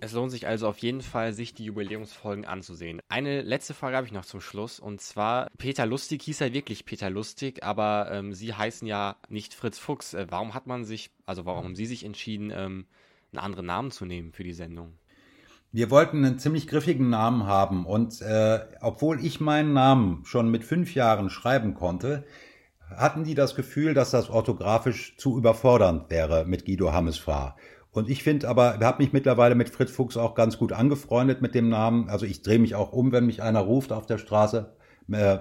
Es 0.00 0.12
lohnt 0.12 0.30
sich 0.30 0.46
also 0.46 0.68
auf 0.68 0.78
jeden 0.78 1.00
Fall, 1.00 1.32
sich 1.32 1.54
die 1.54 1.64
Jubiläumsfolgen 1.66 2.44
anzusehen. 2.44 3.00
Eine 3.08 3.42
letzte 3.42 3.74
Frage 3.74 3.96
habe 3.96 4.06
ich 4.06 4.12
noch 4.12 4.24
zum 4.24 4.40
Schluss. 4.40 4.80
Und 4.80 5.00
zwar, 5.00 5.48
Peter 5.58 5.86
Lustig 5.86 6.22
hieß 6.22 6.40
ja 6.40 6.52
wirklich 6.52 6.84
Peter 6.84 7.10
Lustig, 7.10 7.62
aber 7.62 8.08
ähm, 8.10 8.32
Sie 8.32 8.54
heißen 8.54 8.86
ja 8.88 9.16
nicht 9.28 9.54
Fritz 9.54 9.78
Fuchs. 9.78 10.14
Äh, 10.14 10.26
warum 10.30 10.54
hat 10.54 10.66
man 10.66 10.84
sich, 10.84 11.10
also 11.26 11.44
warum 11.44 11.64
haben 11.64 11.76
Sie 11.76 11.86
sich 11.86 12.04
entschieden, 12.04 12.50
ähm, 12.50 12.86
einen 13.32 13.38
anderen 13.38 13.66
Namen 13.66 13.90
zu 13.90 14.04
nehmen 14.04 14.32
für 14.32 14.44
die 14.44 14.52
Sendung? 14.52 14.94
Wir 15.74 15.90
wollten 15.90 16.24
einen 16.24 16.38
ziemlich 16.38 16.66
griffigen 16.66 17.08
Namen 17.08 17.46
haben 17.46 17.86
und 17.86 18.20
äh, 18.20 18.60
obwohl 18.82 19.24
ich 19.24 19.40
meinen 19.40 19.72
Namen 19.72 20.22
schon 20.26 20.50
mit 20.50 20.64
fünf 20.64 20.94
Jahren 20.94 21.30
schreiben 21.30 21.72
konnte, 21.72 22.24
hatten 22.94 23.24
die 23.24 23.34
das 23.34 23.54
Gefühl, 23.54 23.94
dass 23.94 24.10
das 24.10 24.28
orthografisch 24.28 25.16
zu 25.16 25.38
überfordernd 25.38 26.10
wäre 26.10 26.44
mit 26.44 26.66
Guido 26.66 26.92
Hammesfahr. 26.92 27.56
Und 27.92 28.08
ich 28.08 28.22
finde 28.22 28.48
aber, 28.48 28.76
ich 28.76 28.82
habe 28.82 29.02
mich 29.02 29.12
mittlerweile 29.12 29.54
mit 29.54 29.68
Fritz 29.68 29.90
Fuchs 29.90 30.16
auch 30.16 30.34
ganz 30.34 30.56
gut 30.58 30.72
angefreundet 30.72 31.42
mit 31.42 31.54
dem 31.54 31.68
Namen. 31.68 32.08
Also 32.08 32.24
ich 32.24 32.42
drehe 32.42 32.58
mich 32.58 32.74
auch 32.74 32.92
um, 32.92 33.12
wenn 33.12 33.26
mich 33.26 33.42
einer 33.42 33.60
ruft 33.60 33.92
auf 33.92 34.06
der 34.06 34.18
Straße. 34.18 34.74
Äh, 35.12 35.38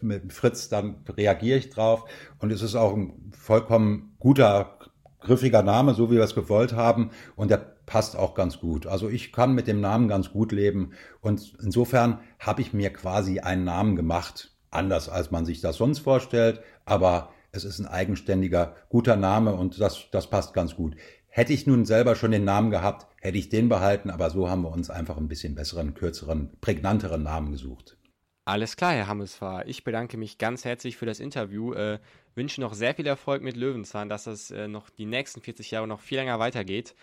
mit 0.00 0.32
Fritz, 0.32 0.70
dann 0.70 1.04
reagiere 1.08 1.58
ich 1.58 1.68
drauf. 1.68 2.06
Und 2.38 2.52
es 2.52 2.62
ist 2.62 2.74
auch 2.74 2.94
ein 2.94 3.32
vollkommen 3.38 4.14
guter, 4.18 4.78
griffiger 5.20 5.62
Name, 5.62 5.92
so 5.92 6.10
wie 6.10 6.14
wir 6.14 6.24
es 6.24 6.34
gewollt 6.34 6.72
haben. 6.72 7.10
Und 7.36 7.50
der 7.50 7.58
passt 7.84 8.16
auch 8.16 8.34
ganz 8.34 8.60
gut. 8.60 8.86
Also 8.86 9.10
ich 9.10 9.30
kann 9.30 9.54
mit 9.54 9.66
dem 9.66 9.82
Namen 9.82 10.08
ganz 10.08 10.30
gut 10.30 10.52
leben. 10.52 10.92
Und 11.20 11.54
insofern 11.62 12.20
habe 12.38 12.62
ich 12.62 12.72
mir 12.72 12.90
quasi 12.94 13.40
einen 13.40 13.64
Namen 13.64 13.94
gemacht. 13.94 14.56
Anders 14.70 15.10
als 15.10 15.30
man 15.30 15.44
sich 15.44 15.60
das 15.60 15.76
sonst 15.76 15.98
vorstellt. 15.98 16.62
Aber 16.86 17.30
es 17.52 17.64
ist 17.64 17.78
ein 17.80 17.86
eigenständiger, 17.86 18.76
guter 18.88 19.16
Name 19.16 19.54
und 19.54 19.80
das, 19.80 20.06
das 20.12 20.30
passt 20.30 20.54
ganz 20.54 20.76
gut. 20.76 20.94
Hätte 21.30 21.52
ich 21.52 21.66
nun 21.66 21.86
selber 21.86 22.16
schon 22.16 22.32
den 22.32 22.44
Namen 22.44 22.70
gehabt, 22.70 23.06
hätte 23.20 23.38
ich 23.38 23.48
den 23.48 23.68
behalten, 23.68 24.10
aber 24.10 24.30
so 24.30 24.50
haben 24.50 24.62
wir 24.62 24.72
uns 24.72 24.90
einfach 24.90 25.16
ein 25.16 25.28
bisschen 25.28 25.54
besseren, 25.54 25.94
kürzeren, 25.94 26.50
prägnanteren 26.60 27.22
Namen 27.22 27.52
gesucht. 27.52 27.96
Alles 28.44 28.76
klar, 28.76 28.94
Herr 28.94 29.06
Hammesfahr. 29.06 29.66
Ich 29.68 29.84
bedanke 29.84 30.16
mich 30.16 30.38
ganz 30.38 30.64
herzlich 30.64 30.96
für 30.96 31.06
das 31.06 31.20
Interview. 31.20 31.72
Äh, 31.72 32.00
wünsche 32.34 32.60
noch 32.60 32.74
sehr 32.74 32.94
viel 32.94 33.06
Erfolg 33.06 33.42
mit 33.42 33.56
Löwenzahn, 33.56 34.08
dass 34.08 34.24
das 34.24 34.50
äh, 34.50 34.66
noch 34.66 34.90
die 34.90 35.06
nächsten 35.06 35.40
40 35.40 35.70
Jahre 35.70 35.86
noch 35.86 36.00
viel 36.00 36.18
länger 36.18 36.40
weitergeht. 36.40 36.96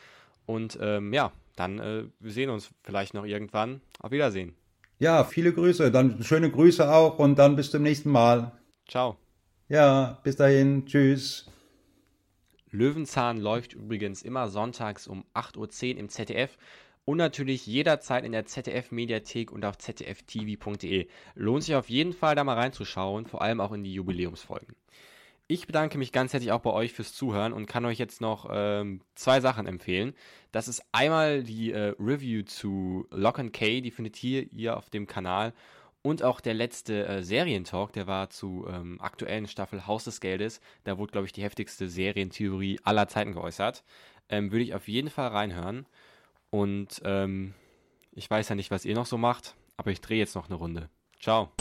Und 0.45 0.77
ähm, 0.81 1.13
ja, 1.13 1.31
dann 1.55 1.79
äh, 1.79 2.03
wir 2.19 2.31
sehen 2.31 2.49
uns 2.49 2.69
vielleicht 2.83 3.13
noch 3.13 3.25
irgendwann. 3.25 3.79
Auf 3.99 4.11
Wiedersehen. 4.11 4.55
Ja, 4.99 5.23
viele 5.23 5.53
Grüße. 5.53 5.89
Dann 5.91 6.21
schöne 6.23 6.51
Grüße 6.51 6.91
auch 6.91 7.17
und 7.19 7.39
dann 7.39 7.55
bis 7.55 7.71
zum 7.71 7.83
nächsten 7.83 8.09
Mal. 8.09 8.51
Ciao. 8.87 9.17
Ja, 9.69 10.19
bis 10.23 10.35
dahin. 10.35 10.85
Tschüss. 10.85 11.49
Löwenzahn 12.71 13.37
läuft 13.37 13.73
übrigens 13.73 14.21
immer 14.21 14.49
sonntags 14.49 15.07
um 15.07 15.25
8.10 15.33 15.93
Uhr 15.93 15.99
im 15.99 16.09
ZDF 16.09 16.57
und 17.05 17.17
natürlich 17.17 17.65
jederzeit 17.65 18.25
in 18.25 18.33
der 18.33 18.45
ZDF-Mediathek 18.45 19.51
und 19.51 19.63
auf 19.63 19.77
zdftv.de. 19.77 21.07
Lohnt 21.35 21.63
sich 21.63 21.75
auf 21.75 21.89
jeden 21.89 22.11
Fall 22.11 22.35
da 22.35 22.43
mal 22.43 22.55
reinzuschauen, 22.55 23.25
vor 23.25 23.41
allem 23.41 23.61
auch 23.61 23.71
in 23.71 23.83
die 23.83 23.93
Jubiläumsfolgen. 23.93 24.75
Ich 25.47 25.65
bedanke 25.65 25.97
mich 25.97 26.11
ganz 26.11 26.33
herzlich 26.33 26.51
auch 26.51 26.59
bei 26.59 26.71
euch 26.71 26.91
fürs 26.91 27.13
Zuhören 27.13 27.53
und 27.53 27.67
kann 27.67 27.85
euch 27.85 27.97
jetzt 27.97 28.19
noch 28.19 28.49
ähm, 28.51 28.99
zwei 29.15 29.39
Sachen 29.39 29.65
empfehlen. 29.65 30.13
Das 30.51 30.67
ist 30.67 30.83
einmal 30.91 31.43
die 31.43 31.71
äh, 31.71 31.95
Review 31.97 32.43
zu 32.43 33.07
Lock 33.11 33.39
and 33.39 33.53
Key, 33.53 33.81
die 33.81 33.91
findet 33.91 34.21
ihr 34.21 34.41
hier 34.51 34.75
auf 34.75 34.89
dem 34.89 35.07
Kanal 35.07 35.53
und 36.07 36.23
auch 36.23 36.39
der 36.39 36.53
letzte 36.53 37.05
äh, 37.05 37.21
Serientalk, 37.21 37.91
der 37.91 38.07
war 38.07 38.29
zu 38.29 38.65
ähm, 38.69 38.97
aktuellen 39.01 39.45
Staffel 39.45 39.87
Haus 39.87 40.05
des 40.05 40.21
Geldes. 40.21 40.61
Da 40.85 40.97
wurde, 40.97 41.11
glaube 41.11 41.27
ich, 41.27 41.33
die 41.33 41.43
heftigste 41.43 41.89
Serientheorie 41.89 42.79
aller 42.85 43.09
Zeiten 43.09 43.33
geäußert. 43.33 43.83
Ähm, 44.29 44.49
Würde 44.53 44.63
ich 44.63 44.73
auf 44.73 44.87
jeden 44.87 45.09
Fall 45.09 45.27
reinhören. 45.27 45.85
Und 46.49 47.01
ähm, 47.03 47.53
ich 48.13 48.29
weiß 48.29 48.47
ja 48.47 48.55
nicht, 48.55 48.71
was 48.71 48.85
ihr 48.85 48.95
noch 48.95 49.05
so 49.05 49.17
macht, 49.17 49.55
aber 49.75 49.91
ich 49.91 49.99
drehe 49.99 50.17
jetzt 50.17 50.35
noch 50.35 50.45
eine 50.47 50.55
Runde. 50.55 50.89
Ciao. 51.19 51.51